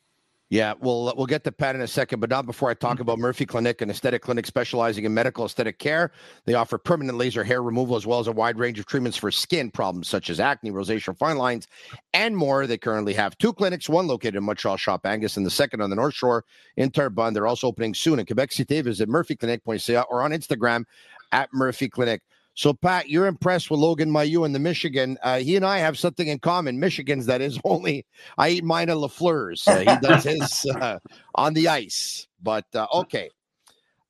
[0.51, 3.21] Yeah, we'll we'll get to Pat in a second, but not before I talk about
[3.21, 6.11] Murphy Clinic, an aesthetic clinic specializing in medical aesthetic care.
[6.47, 9.31] They offer permanent laser hair removal as well as a wide range of treatments for
[9.31, 11.69] skin problems such as acne, rosacea, fine lines,
[12.13, 12.67] and more.
[12.67, 15.91] They currently have two clinics, one located in Montreal Shop Angus and the second on
[15.91, 16.45] the North Shore
[16.77, 17.35] in Terrebonne.
[17.35, 18.81] They're also opening soon in Quebec City.
[18.81, 20.85] Visit murphyclinic.ca or on Instagram
[21.31, 22.23] at Murphy Clinic.
[22.59, 25.17] So, Pat, you're impressed with Logan Mailloux in the Michigan.
[25.23, 26.81] Uh, he and I have something in common.
[26.81, 28.05] Michigan's that is only
[28.37, 29.69] I eat mine at Lafleur's.
[29.69, 30.25] Uh, he does
[30.65, 30.99] his uh,
[31.37, 32.27] on the ice.
[32.43, 33.31] But uh, okay,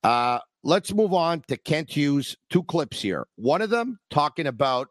[0.02, 2.38] uh, let's move on to Kent Hughes.
[2.48, 3.26] Two clips here.
[3.36, 4.88] One of them talking about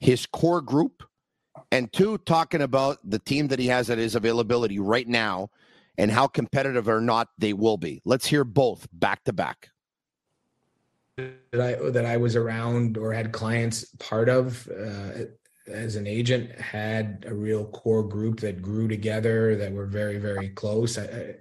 [0.00, 1.02] his core group,
[1.70, 5.50] and two talking about the team that he has at his availability right now,
[5.98, 8.00] and how competitive or not they will be.
[8.06, 9.71] Let's hear both back to back
[11.52, 15.24] that I that I was around or had clients part of uh,
[15.68, 20.50] as an agent had a real core group that grew together that were very very
[20.50, 20.98] close.
[20.98, 21.36] I,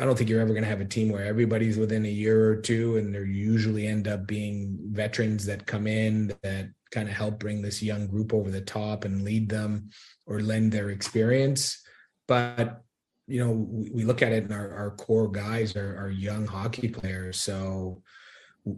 [0.00, 2.48] I don't think you're ever going to have a team where everybody's within a year
[2.48, 7.14] or two, and they usually end up being veterans that come in that kind of
[7.14, 9.90] help bring this young group over the top and lead them
[10.26, 11.82] or lend their experience.
[12.28, 12.82] But
[13.26, 16.46] you know, we, we look at it and our, our core guys are, are young
[16.46, 17.38] hockey players.
[17.38, 18.02] So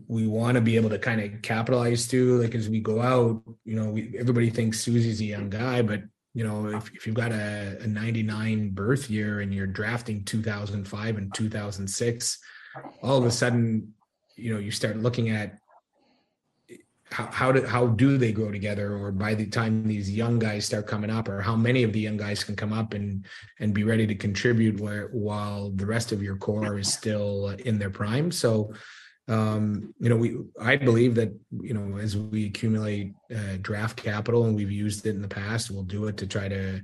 [0.08, 2.40] we want to be able to kind of capitalize too.
[2.40, 6.02] Like as we go out, you know, we, everybody thinks Susie's a young guy, but
[6.34, 11.16] you know, if, if you've got a, a 99 birth year and you're drafting 2005
[11.16, 12.38] and 2006,
[13.02, 13.92] all of a sudden,
[14.36, 15.58] you know, you start looking at
[17.10, 20.64] how how do how do they grow together or by the time these young guys
[20.64, 23.26] start coming up or how many of the young guys can come up and
[23.58, 27.78] and be ready to contribute where while the rest of your core is still in
[27.78, 28.72] their prime so
[29.28, 34.44] um, you know we i believe that you know as we accumulate uh, draft capital
[34.44, 36.80] and we've used it in the past we'll do it to try to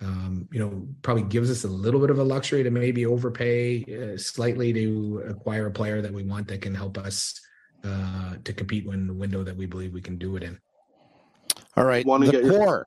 [0.00, 3.84] um, you know probably gives us a little bit of a luxury to maybe overpay
[3.84, 7.40] uh, slightly to acquire a player that we want that can help us
[7.84, 10.58] uh, to compete in the window that we believe we can do it in.
[11.76, 12.86] All right, Wanna the get your- core.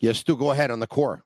[0.00, 1.23] Yes, Stu, go ahead on the core.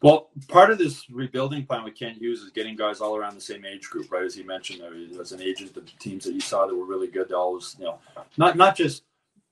[0.00, 3.40] Well, part of this rebuilding plan we can't use is getting guys all around the
[3.40, 4.22] same age group, right?
[4.22, 7.08] As you mentioned, there as an agent, the teams that you saw that were really
[7.08, 7.98] good, they always, you know,
[8.36, 9.02] not not just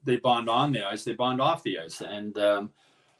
[0.05, 2.01] they bond on the ice, they bond off the ice.
[2.01, 2.71] And um,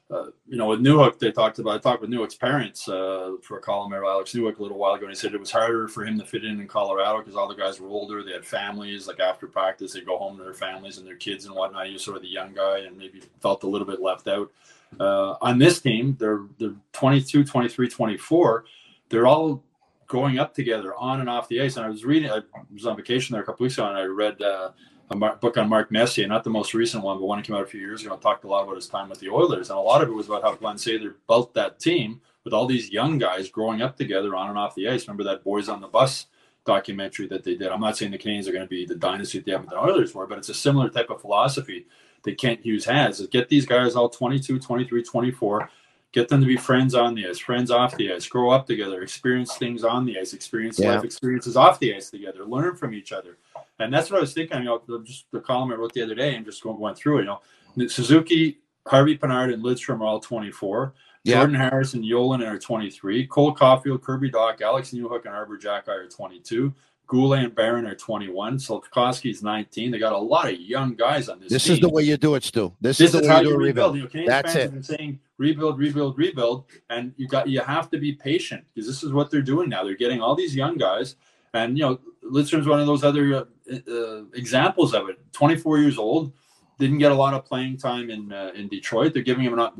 [0.09, 1.75] uh, you know, with Newhook, they talked about.
[1.75, 4.95] I talked with Newhook's parents uh, for a column there, Alex Newhook, a little while
[4.95, 7.35] ago, and he said it was harder for him to fit in in Colorado because
[7.35, 8.23] all the guys were older.
[8.23, 9.09] They had families.
[9.09, 11.89] Like after practice, they'd go home to their families and their kids and whatnot.
[11.89, 14.53] He was sort of the young guy and maybe felt a little bit left out.
[14.99, 18.65] Uh, on this team, they're they're 22, 23, 24.
[19.09, 19.63] They're all
[20.07, 21.77] going up together on and off the ice.
[21.77, 22.31] And I was reading.
[22.31, 22.41] I
[22.73, 24.41] was on vacation there a couple weeks ago, and I read.
[24.41, 24.71] Uh,
[25.11, 27.55] a mar- book on Mark Messier, not the most recent one, but one that came
[27.55, 29.71] out a few years ago, and talked a lot about his time with the Oilers.
[29.71, 32.67] And a lot of it was about how Glen Sather built that team with all
[32.67, 35.07] these young guys growing up together on and off the ice.
[35.07, 36.27] Remember that Boys on the Bus
[36.65, 37.69] documentary that they did?
[37.69, 39.71] I'm not saying the Canadians are going to be the dynasty that they have with
[39.71, 41.87] the Edmonton Oilers were, but it's a similar type of philosophy
[42.27, 43.21] that Kent Hughes has.
[43.21, 45.71] Is get these guys all 22, 23, 24,
[46.13, 49.03] get them to be friends on the ice, friends off the ice, grow up together,
[49.03, 50.97] experience things on the ice, experience Yeah.
[50.97, 53.39] life experiences off the ice together, learn from each other.
[53.79, 54.59] And that's what I was thinking.
[54.59, 57.19] You know, just the column I wrote the other day, and just going went through
[57.19, 57.21] it.
[57.23, 57.39] You
[57.79, 60.95] know, Suzuki, Harvey Pinard, and Lindstrom are all 24.
[61.25, 61.41] Yeah.
[61.41, 63.27] Jordan Harris and Ylönen are 23.
[63.27, 66.73] Cole Caufield, Kirby Dach, Alex Newhook, and Arber Xhekaj are 22.
[67.07, 68.59] Guhle and Barron are 21.
[68.59, 69.91] Slavkovsky's 19.
[69.91, 71.51] They got a lot of young guys on this.
[71.53, 71.75] This team.
[71.75, 72.73] is the way you do it, Stu.
[72.81, 73.95] This, This is the is way how you do you rebuild.
[73.95, 74.15] rebuild.
[74.15, 74.63] You know, That's fans it.
[74.63, 78.89] have been saying rebuild, rebuild, rebuild, and you got you have to be patient because
[78.89, 79.85] this is what they're doing now.
[79.85, 81.17] They're getting all these young guys,
[81.55, 85.19] and you know, Lindstrom's one of those other uh, uh, examples of it.
[85.33, 86.33] Twenty four years old,
[86.79, 89.15] didn't get a lot of playing time in uh, in Detroit.
[89.15, 89.71] They're giving him an,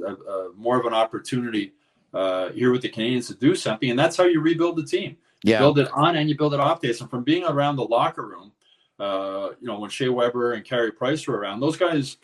[0.57, 1.73] more of an opportunity
[2.15, 5.17] uh, here with the Canadians to do something, and that's how you rebuild the team.
[5.45, 5.59] You Yeah.
[5.59, 7.01] build it on and you build it off days.
[7.01, 8.53] And from being around the locker room,
[8.99, 12.17] uh, you know, when Shea Weber and Carey Price were around, those guys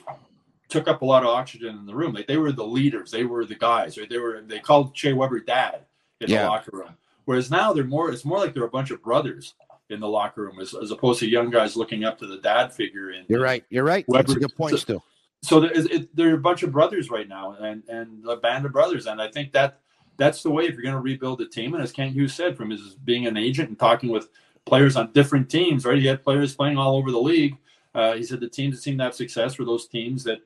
[0.68, 2.14] took up a lot of oxygen in the room.
[2.14, 4.08] Like they were the leaders, they were the guys, right?
[4.08, 5.84] They were they called Shea Weber dad
[6.20, 6.44] in Yeah.
[6.44, 6.96] the locker room.
[7.26, 9.54] Whereas now they're more it's more like they're a bunch of brothers
[9.90, 12.72] in the locker room as, as opposed to young guys looking up to the dad
[12.72, 13.64] figure in You're right.
[13.68, 14.06] You're right.
[14.08, 15.02] That's a Weber- good point, so- Stu.
[15.42, 18.64] so there is, it, they're a bunch of brothers right now and and a band
[18.64, 19.80] of brothers and i think that
[20.16, 22.56] that's the way if you're going to rebuild a team and as Kent Hughes said
[22.56, 24.28] from his being an agent and talking with
[24.64, 25.98] players on different teams right?
[25.98, 27.56] He had players playing all over the league.
[27.94, 30.38] Uh, he said the teams that seemed to have success were those teams that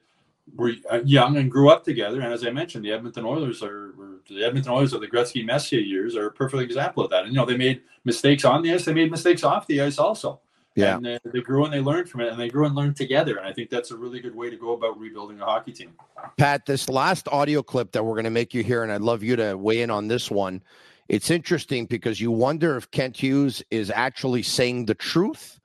[0.55, 2.21] were uh, young and grew up together.
[2.21, 3.95] And as i mentioned the edmonton oilers are
[4.29, 7.25] the edmonton oilers of the gretzky messier years are a perfect example of that.
[7.25, 8.85] And you know they made mistakes on the ice.
[8.85, 10.41] They made mistakes off the ice also
[10.77, 10.97] Yeah.
[10.97, 13.39] and they, they grew and they learned from it, and they grew and learned together.
[13.39, 15.95] And I think that's a really good way to go about rebuilding a hockey team.
[16.37, 19.22] Pat, this last audio clip that we're going to make you hear, and I'd love
[19.22, 20.62] you to weigh in on this one.
[21.09, 25.59] It's interesting because you wonder if Kent Hughes is actually saying the truth,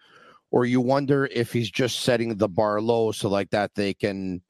[0.52, 4.42] or you wonder if he's just setting the bar low so like that they can,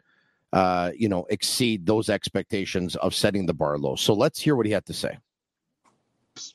[0.54, 3.96] uh, you know, exceed those expectations of setting the bar low.
[3.96, 5.18] So let's hear what he had to say.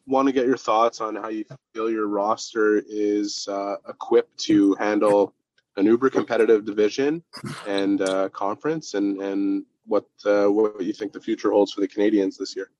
[0.07, 1.45] Want to get your thoughts on how you
[1.75, 5.35] feel your roster is uh, equipped to handle
[5.77, 7.23] an uber competitive division
[7.67, 11.89] and uh, conference, and and what uh, what you think the future holds for the
[11.89, 12.71] Canadians this year.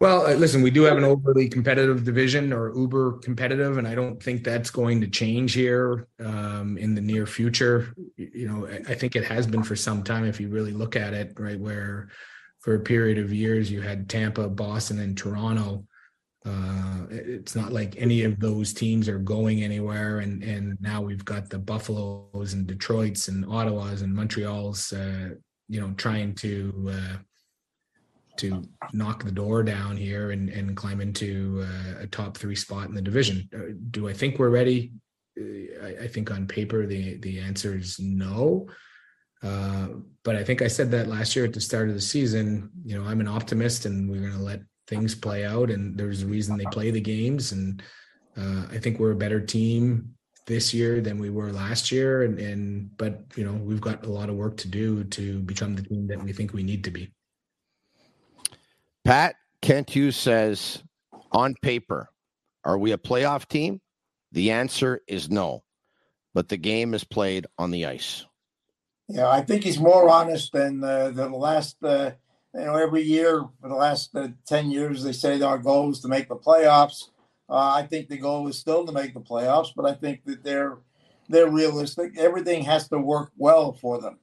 [0.00, 3.96] Well, uh, listen, we do have an overly competitive division or uber competitive, and I
[3.96, 7.92] don't think that's going to change here um, in the near future.
[8.16, 10.94] You know, I, I think it has been for some time if you really look
[10.94, 11.58] at it, right?
[11.58, 12.10] Where
[12.60, 15.86] for a period of years you had Tampa, Boston, and Toronto.
[16.44, 21.24] Uh, it's not like any of those teams are going anywhere, and and now we've
[21.24, 25.30] got the Buffaloes and Detroits and Ottawas and Montreal's, uh,
[25.68, 26.90] you know, trying to.
[26.90, 27.16] Uh,
[28.38, 32.88] to knock the door down here and, and climb into uh, a top three spot
[32.88, 33.48] in the division.
[33.52, 34.92] Uh, do I think we're ready?
[35.36, 38.68] Uh, I, I think on paper the the answer is no.
[39.42, 39.88] Uh,
[40.24, 42.70] but I think I said that last year at the start of the season.
[42.84, 45.70] You know, I'm an optimist, and we're going to let things play out.
[45.70, 47.52] And there's a reason they play the games.
[47.52, 47.82] And
[48.36, 50.14] uh, I think we're a better team
[50.46, 52.22] this year than we were last year.
[52.22, 55.76] And, and but you know, we've got a lot of work to do to become
[55.76, 57.12] the team that we think we need to be.
[59.04, 60.82] Pat Kent Hughes says,
[61.32, 62.10] on paper,
[62.64, 63.80] are we a playoff team?
[64.32, 65.62] The answer is no,
[66.34, 68.26] but the game is played on the ice.
[69.08, 71.76] Yeah, I think he's more honest than uh, the last.
[71.82, 72.12] Uh,
[72.54, 76.00] you know, every year for the last uh, ten years, they say our goal is
[76.00, 77.10] to make the playoffs.
[77.48, 80.44] Uh, I think the goal is still to make the playoffs, but I think that
[80.44, 80.78] they're
[81.28, 82.18] they're realistic.
[82.18, 84.18] Everything has to work well for them.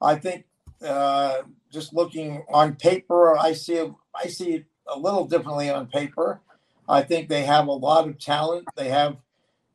[0.00, 0.44] I think
[0.84, 6.40] uh, just looking on paper, I see I see it a little differently on paper.
[6.88, 8.66] I think they have a lot of talent.
[8.76, 9.16] They have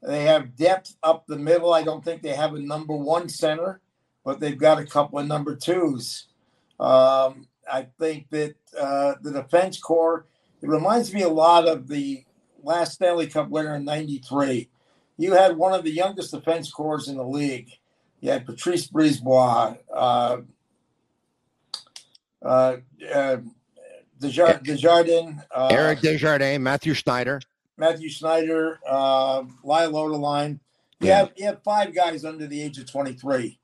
[0.02, 1.74] they have depth up the middle.
[1.74, 3.82] I don't think they have a number one center,
[4.28, 6.26] but they've got a couple of number twos.
[6.82, 10.26] Um, I think that uh, the defense corps,
[10.62, 12.26] it reminds me a lot of the
[12.62, 14.70] last Stanley Cup winner in '93.
[15.16, 17.70] You had one of the youngest defense corps in the league.
[18.20, 20.38] You had Patrice Brisebois, uh,
[22.44, 22.76] uh,
[23.16, 23.38] uh,
[24.20, 27.40] Desjardins, Desjardins uh, Eric Desjardins, Matthew Schneider.
[27.78, 30.60] Matthew Schneider, uh, Lyle Odelein.
[31.00, 31.18] You Yeah.
[31.20, 33.58] have you have five guys under the age of 23,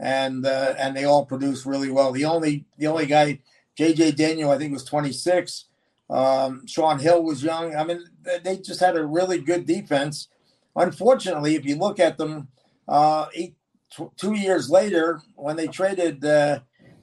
[0.00, 2.12] and uh, and they all produced really well.
[2.12, 3.40] The only the only guy,
[3.78, 5.66] JJ Daigneault, I think was 26.
[6.10, 7.76] Um, Sean Hill was young.
[7.76, 10.28] I mean, they- just had a really good defense.
[10.76, 12.48] Unfortunately, if you look at them,
[12.86, 13.56] uh, eight,
[13.90, 16.60] tw- two years later, when they traded uh,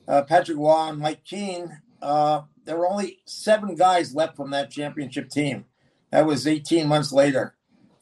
[0.08, 4.72] uh, Patrick Roy and Mike Keane, uh, there were only seven guys left from that
[4.72, 5.66] championship team.
[6.12, 7.55] That was 18 months later.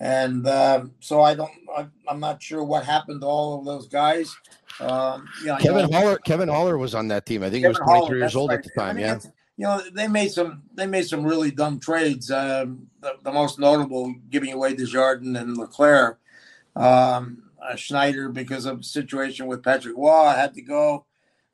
[0.03, 3.87] And uh, so I don't, I, I'm not sure what happened to all of those
[3.87, 4.35] guys.
[4.81, 6.17] Um, you know, Kevin know- Haller.
[6.17, 7.41] Kevin Haller was on that team.
[7.41, 8.59] I think he was 23 Haller, years old right.
[8.59, 8.89] at the time.
[8.89, 9.19] I mean, yeah.
[9.55, 12.29] You know, they made some, they made some really dumb trades.
[12.29, 16.17] Um, the, the most notable giving away Desjardins and LeClair.
[16.75, 21.05] Um, uh, Schneider, because of the situation with Patrick Roy, had to go.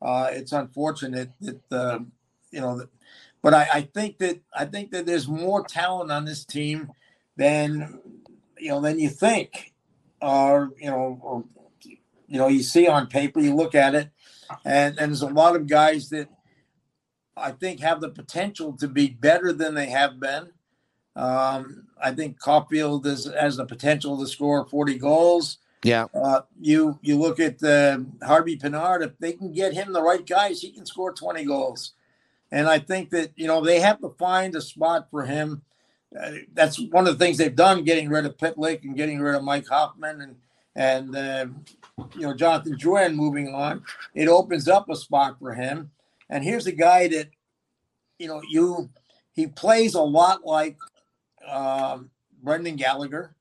[0.02, 2.00] Uh, it's unfortunate that, uh,
[2.50, 2.88] you know, that,
[3.42, 6.90] but I, I think that I think that there's more talent on this team
[7.36, 8.00] than
[8.60, 9.72] you know then you think,
[10.20, 11.44] or you know, or
[11.82, 13.40] you know you see on paper.
[13.40, 14.10] You look at it,
[14.64, 16.28] and, and there's a lot of guys that
[17.36, 20.50] I think have the potential to be better than they have been.
[21.16, 25.58] Um, I think Caulfield is, has the potential to score 40 goals.
[25.82, 26.06] Yeah.
[26.14, 29.02] Uh, you you look at uh, Harvey Pinard.
[29.02, 31.92] If they can get him the right guys, he can score 20 goals.
[32.52, 35.62] And I think that you know they have to find a spot for him.
[36.18, 39.34] Uh, that's one of the things they've done, getting rid of Pitlick and getting rid
[39.34, 40.36] of Mike Hoffman and
[40.76, 41.46] and uh,
[42.14, 43.82] you know Jonathan Drouin moving on.
[44.14, 45.90] It opens up a spot for him.
[46.28, 47.28] And here's a guy that
[48.18, 48.90] you know you
[49.32, 50.76] he plays a lot like
[51.46, 52.10] um,
[52.42, 53.34] Brendan Gallagher.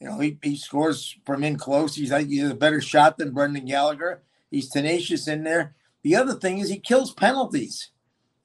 [0.00, 1.94] You know, he, he scores from in close.
[1.94, 4.22] He's like he's a better shot than Brendan Gallagher.
[4.50, 5.74] He's tenacious in there.
[6.02, 7.90] The other thing is he kills penalties.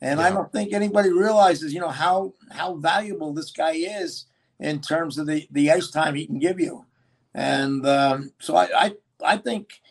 [0.02, 4.26] And I don't think anybody realizes, you know, how how valuable this guy is
[4.60, 6.86] in terms of the, the ice time he can give you.
[7.34, 8.94] And um, so I I,
[9.24, 9.82] I think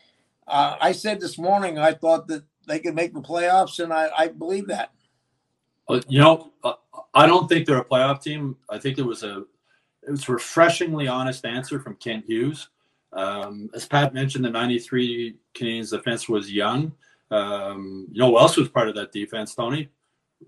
[0.47, 4.09] uh, I said this morning I thought that they could make the playoffs, and I,
[4.17, 4.93] I believe that.
[5.89, 6.75] Uh, You know, uh,
[7.15, 8.57] I don't think they're a playoff team.
[8.71, 9.45] I think it was a
[10.07, 12.69] it was a refreshingly honest answer from Kent Hughes.
[13.13, 16.93] Um, as Pat mentioned, the '93 Canadiens defense was young.
[17.31, 19.91] Um, you know who else was part of that defense, Tony?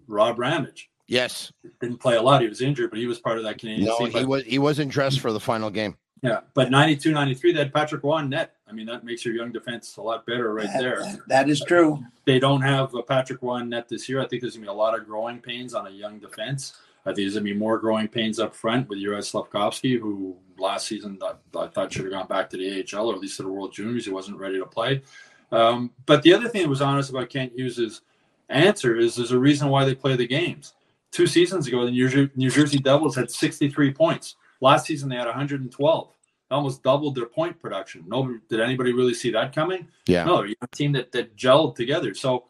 [0.07, 0.91] Rob Ramage.
[1.09, 1.53] Yes.
[1.81, 2.41] Didn't play a lot.
[2.43, 4.11] He was injured, but he was part of that Canadian No, team.
[4.13, 5.97] he was he wasn't dressed for the final game.
[6.23, 8.55] yeah, but 92, 93, they had Patrick Roy in net.
[8.69, 11.03] I mean, that makes your young defense a lot better right there.
[11.27, 11.99] That is true.
[12.27, 14.21] They don't have a Patrick Roy in net this year.
[14.21, 16.75] I think there's going to be a lot of growing pains on a young defense.
[17.05, 20.37] I think there's going to be more growing pains up front with Juraj Slavkovsky, who
[20.59, 23.39] last season I, I thought should have gone back to the AHL or at least
[23.39, 24.05] to the World Juniors.
[24.05, 25.03] He wasn't ready to play.
[25.51, 28.03] Um, but the other thing that was honest about Kent Hughes'
[28.51, 30.75] answer is there's a reason why they play the games.
[31.11, 34.37] Two seasons ago, the New Jersey, New Jersey Devils had 63 points.
[34.61, 36.09] Last season, they had 112.
[36.49, 38.05] They almost doubled their point production.
[38.07, 39.89] No, did anybody really see that coming?
[40.07, 40.25] Yeah.
[40.25, 42.15] No, you're a team that, that gelled together.
[42.15, 42.45] So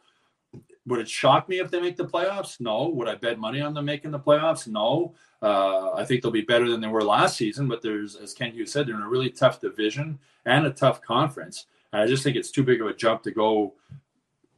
[0.87, 2.61] would it shock me if they make the playoffs?
[2.61, 2.89] No.
[2.89, 4.67] Would I bet money on them making the playoffs?
[4.67, 5.15] No.
[5.43, 8.55] Uh, I think they'll be better than they were last season, but there's, as Kent
[8.55, 11.67] Hughes said, they're in a really tough division and a tough conference.
[11.93, 13.75] And I just think it's too big of a jump to go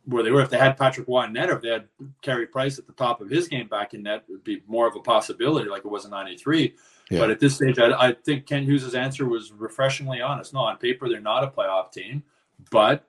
[0.05, 0.41] where they were.
[0.41, 1.89] If they had Patrick Roy in net, or if they had
[2.21, 4.87] Carey Price at the top of his game back in net, it would be more
[4.87, 6.75] of a possibility, like it was in '93.
[7.11, 7.19] Yeah.
[7.19, 10.55] But at this stage, I, I think Kent Hughes' answer was refreshingly honest.
[10.55, 12.23] No, on paper, they're not a playoff team,
[12.71, 13.07] but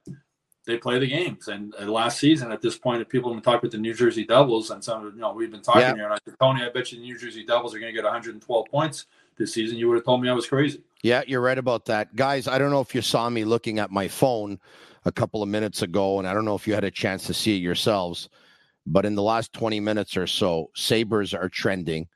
[0.65, 1.47] they play the games.
[1.47, 3.93] And uh, last season, at this point, if people have been talking about the New
[3.93, 5.95] Jersey Devils, and some, of you know, we've been talking Yeah.
[5.95, 7.95] here, and I said, Tony, I bet you the New Jersey Devils are going to
[7.95, 9.05] get 112 points
[9.37, 9.77] this season.
[9.77, 10.81] You would have told me I was crazy.
[11.01, 12.15] Yeah, you're right about that.
[12.15, 14.59] Guys, I don't know if you saw me looking at my phone
[15.05, 17.33] a couple of minutes ago, and I don't know if you had a chance to
[17.33, 18.29] see it yourselves,
[18.85, 22.07] but in the last 20 minutes or so, Sabres are trending,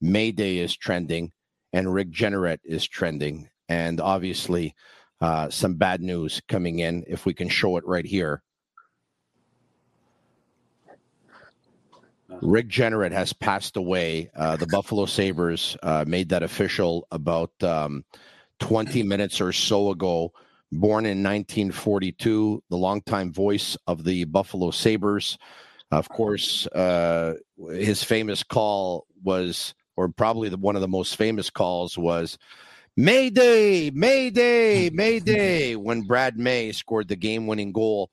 [0.00, 1.32] Mayday is trending,
[1.72, 3.48] and Rick Jeanneret is trending.
[3.68, 4.74] And obviously,
[5.20, 8.42] uh, some bad news coming in, if we can show it right here.
[12.42, 14.30] Rick Jeanneret has passed away.
[14.34, 18.04] Uh, the Buffalo Sabres uh, made that official about um,
[18.60, 20.32] 20 minutes or so ago.
[20.72, 25.36] Born in 1942, the longtime voice of the Buffalo Sabres.
[25.90, 27.34] Of course, uh,
[27.72, 32.38] his famous call was, or probably the, one of the most famous calls was,
[32.96, 38.10] Mayday, Mayday, Mayday, when Brad May scored the game winning goal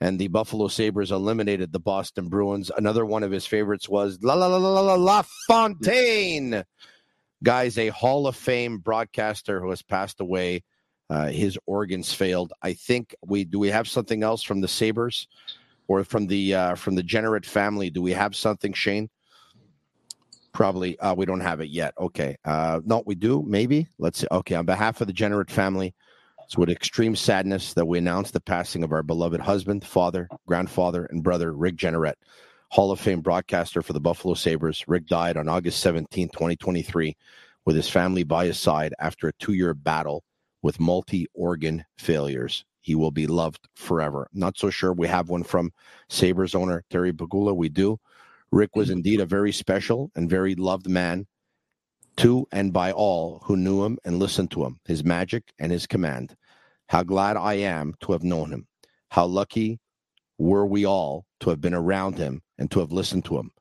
[0.00, 2.70] and the Buffalo Sabres eliminated the Boston Bruins.
[2.76, 6.64] Another one of his favorites was La La La La La La Fontaine.
[7.42, 10.62] Guys, a Hall of Fame broadcaster who has passed away.
[11.10, 12.52] Uh, his organs failed.
[12.62, 15.26] I think we do we have something else from the Sabres
[15.88, 17.90] or from the uh, from the Jeanneret family.
[17.90, 19.10] Do we have something, Shane?
[20.52, 21.94] Probably uh, we don't have it yet.
[21.98, 22.36] Okay.
[22.44, 23.42] Uh, no, we do.
[23.44, 23.88] Maybe.
[23.98, 24.28] Let's see.
[24.30, 24.54] Okay.
[24.54, 25.94] On behalf of the Jeanneret family,
[26.44, 31.06] it's with extreme sadness that we announce the passing of our beloved husband, father, grandfather,
[31.06, 32.14] and brother, Rick Jeanneret,
[32.68, 34.84] Hall of Fame broadcaster for the Buffalo Sabres.
[34.86, 37.16] Rick died on August 17, 2023,
[37.64, 40.22] with his family by his side after a two year battle
[40.62, 42.64] with multi organ failures.
[42.80, 44.28] He will be loved forever.
[44.32, 45.72] Not so sure we have one from
[46.08, 47.54] Sabres owner Terry Pegula.
[47.54, 47.98] We do.
[48.52, 48.98] Rick was mm-hmm.
[48.98, 51.26] indeed a very special and very loved man
[52.16, 55.86] to and by all who knew him and listened to him, his magic and his
[55.86, 56.36] command.
[56.88, 58.66] How glad I am to have known him.
[59.10, 59.78] How lucky
[60.38, 63.52] were we all to have been around him and to have listened to him.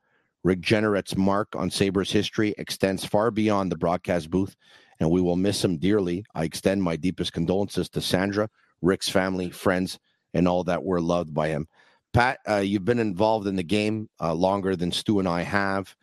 [0.43, 4.55] Rick Jeanneret's mark on Sabres history extends far beyond the broadcast booth,
[4.99, 6.25] and we will miss him dearly.
[6.35, 8.49] I extend my deepest condolences to Sandra,
[8.81, 9.99] Rick's family, friends,
[10.33, 11.67] and all that were loved by him.
[12.13, 15.95] Pat, uh, you've been involved in the game uh, longer than Stu and I have.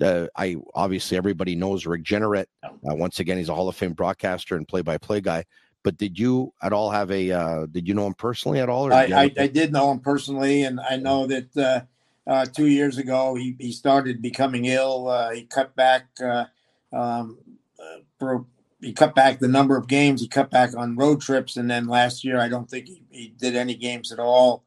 [0.00, 2.46] Uh, I obviously everybody knows Rick Jeanneret.
[2.62, 5.44] Uh, once again, he's a Hall of Fame broadcaster and play-by-play guy.
[5.82, 7.30] But did you at all have a?
[7.30, 8.92] Uh, did you know him personally at all?
[8.92, 12.98] I, I, I did know him personally, and I know that uh, uh, two years
[12.98, 15.08] ago he, he started becoming ill.
[15.08, 16.46] Uh, he cut back uh,
[16.92, 17.38] um,
[17.78, 18.44] uh, for
[18.80, 20.20] he cut back the number of games.
[20.20, 23.28] He cut back on road trips, and then last year I don't think he, he
[23.28, 24.64] did any games at all.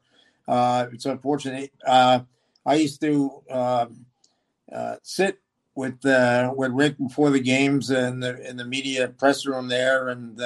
[0.48, 1.72] Uh, it's unfortunate.
[1.86, 2.20] Uh,
[2.66, 4.06] I used to um,
[4.72, 5.38] uh, sit
[5.74, 10.08] with uh, with Rick before the games in the in the media press room there,
[10.08, 10.40] and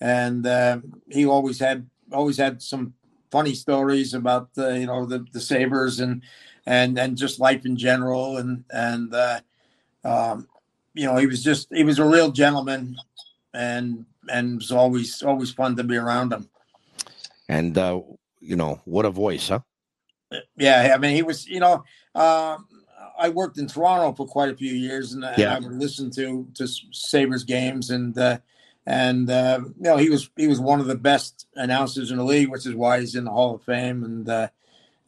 [0.00, 0.80] and uh,
[1.10, 2.94] he always had always had some
[3.30, 6.22] funny stories about the you know the the Sabres and
[6.66, 9.40] and and just life in general, and and uh,
[10.04, 10.48] um,
[10.98, 12.96] you know he was just he was a real gentleman,
[13.54, 16.48] and and it was always always fun to be around him.
[17.48, 18.00] And uh,
[18.40, 19.60] you know what a voice, huh?
[20.56, 21.84] Yeah, I mean, he was, you know,
[22.14, 22.58] uh,
[23.18, 26.48] I worked in Toronto for quite a few years, and, and I would listen to
[26.54, 28.38] to Sabres games, and uh,
[28.84, 32.24] and uh, you know, he was he was one of the best announcers in the
[32.24, 34.48] league, which is why he's in the Hall of Fame, and uh,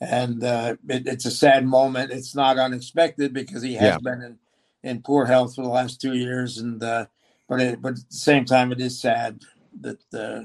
[0.00, 2.12] and uh, it, it's a sad moment.
[2.12, 3.98] It's not unexpected because he has Yeah.
[3.98, 4.38] been in,
[4.82, 7.06] in poor health for the last two years, and uh,
[7.48, 9.40] but it, but at the same time, it is sad
[9.80, 10.44] that uh,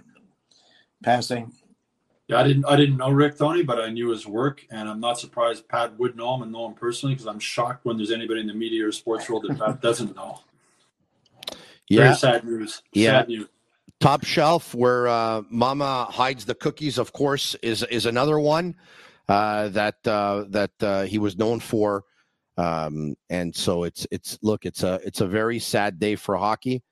[1.03, 1.53] passing.
[2.27, 4.99] Yeah, I didn't I didn't know Rick Tony, but I knew his work, and I'm
[4.99, 8.11] not surprised Pat would know him and know him personally because I'm shocked when there's
[8.11, 10.41] anybody in the media or sports world that Pat doesn't know.
[11.87, 12.03] Yeah.
[12.03, 12.81] Very sad news.
[12.93, 13.19] Yeah.
[13.19, 13.47] Sad news.
[13.99, 18.75] Top shelf, where uh, Mama hides the cookies, of course, is is another one
[19.29, 22.03] uh, that uh, that uh, he was known for.
[22.57, 26.83] Um, and so it's it's look, it's a it's a very sad day for hockey.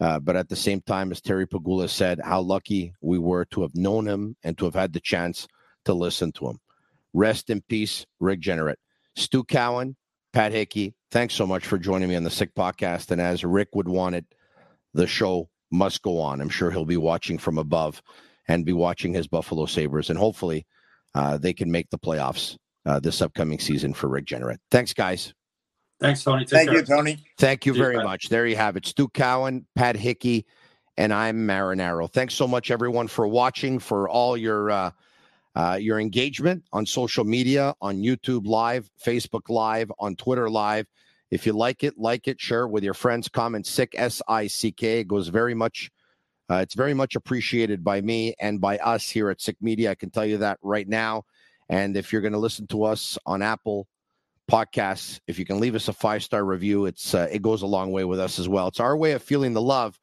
[0.00, 3.62] Uh, but at the same time, as Terry Pegula said, how lucky we were to
[3.62, 5.46] have known him and to have had the chance
[5.84, 6.58] to listen to him.
[7.12, 8.76] Rest in peace, Rick Jeanneret.
[9.14, 9.96] Stu Cowan,
[10.32, 13.12] Pat Hickey, thanks so much for joining me on the Sick Podcast.
[13.12, 14.24] And as Rick would want it,
[14.94, 16.40] the show must go on.
[16.40, 18.02] I'm sure he'll be watching from above
[18.48, 20.10] and be watching his Buffalo Sabres.
[20.10, 20.66] And hopefully
[21.14, 22.56] uh, they can make the playoffs
[22.86, 24.58] uh, this upcoming season for Rick Jeanneret.
[24.70, 25.34] Thanks, guys.
[26.00, 26.44] Thanks, Tony.
[26.44, 26.78] Take Thank care.
[26.78, 27.24] you, Tony.
[27.38, 28.04] Thank you See very Pat.
[28.04, 28.28] much.
[28.28, 28.86] There you have it.
[28.86, 30.44] Stu Cowan, Pat Hickey,
[30.96, 32.12] and I'm Marinaro.
[32.12, 34.90] Thanks so much, everyone, for watching, for all your uh,
[35.54, 40.86] uh, your engagement on social media, on YouTube Live, Facebook Live, on Twitter Live.
[41.30, 43.28] If you like it, like it, share it with your friends.
[43.28, 45.90] Comment sick S I C K It goes very much
[46.50, 49.90] Uh, it's very much appreciated by me and by us here at Sick Media.
[49.90, 51.24] I can tell you that right now.
[51.68, 53.86] And if you're going to listen to us on Apple
[54.50, 57.66] Podcasts, if you can leave us a five star review, it's uh, it goes a
[57.66, 58.68] long way with us as well.
[58.68, 59.98] It's our way of feeling the love,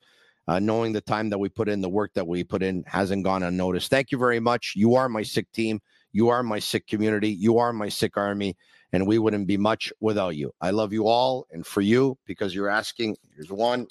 [0.48, 3.24] uh, knowing the time that we put in, the work that we put in hasn't
[3.24, 3.90] gone unnoticed.
[3.90, 4.74] Thank you very much.
[4.76, 5.80] You are my sick team.
[6.12, 7.30] You are my sick community.
[7.30, 8.58] You are my sick army.
[8.94, 10.52] And we wouldn't be much without you.
[10.60, 11.48] I love you all.
[11.52, 13.88] And for you, because you're asking, here's one,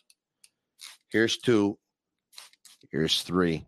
[1.09, 1.79] here's two,
[2.91, 3.65] here's three.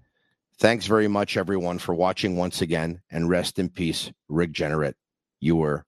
[0.63, 3.01] Thanks very much, everyone, for watching once again.
[3.11, 4.93] And rest in peace, Rick Jeanneret.
[5.41, 5.85] You were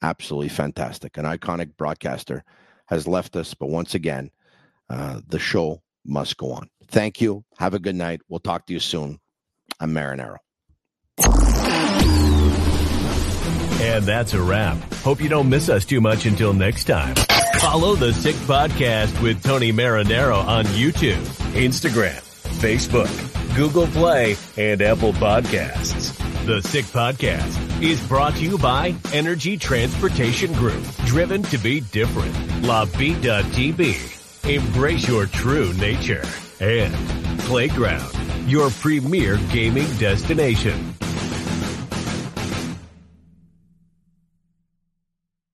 [0.00, 1.18] absolutely fantastic.
[1.18, 2.42] An iconic broadcaster
[2.86, 4.30] has left us, but once again,
[4.88, 6.70] uh, the show must go on.
[6.88, 7.44] Thank you.
[7.58, 8.22] Have a good night.
[8.30, 9.18] We'll talk to you soon.
[9.78, 10.38] I'm Marinaro.
[13.82, 14.78] And that's a wrap.
[15.02, 17.14] Hope you don't miss us too much until next time.
[17.60, 21.22] Follow the Sick Podcast with Tony Marinaro on YouTube,
[21.52, 22.31] Instagram,
[22.62, 23.10] Facebook,
[23.56, 26.16] Google Play, and Apple Podcasts.
[26.46, 32.32] The Sick Podcast is brought to you by Energy Transportation Group, driven to be different.
[32.62, 33.96] La Bitt à Tibi.
[34.48, 36.22] Embrace your true nature.
[36.60, 36.94] And
[37.40, 38.14] Playground,
[38.48, 40.94] your premier gaming destination.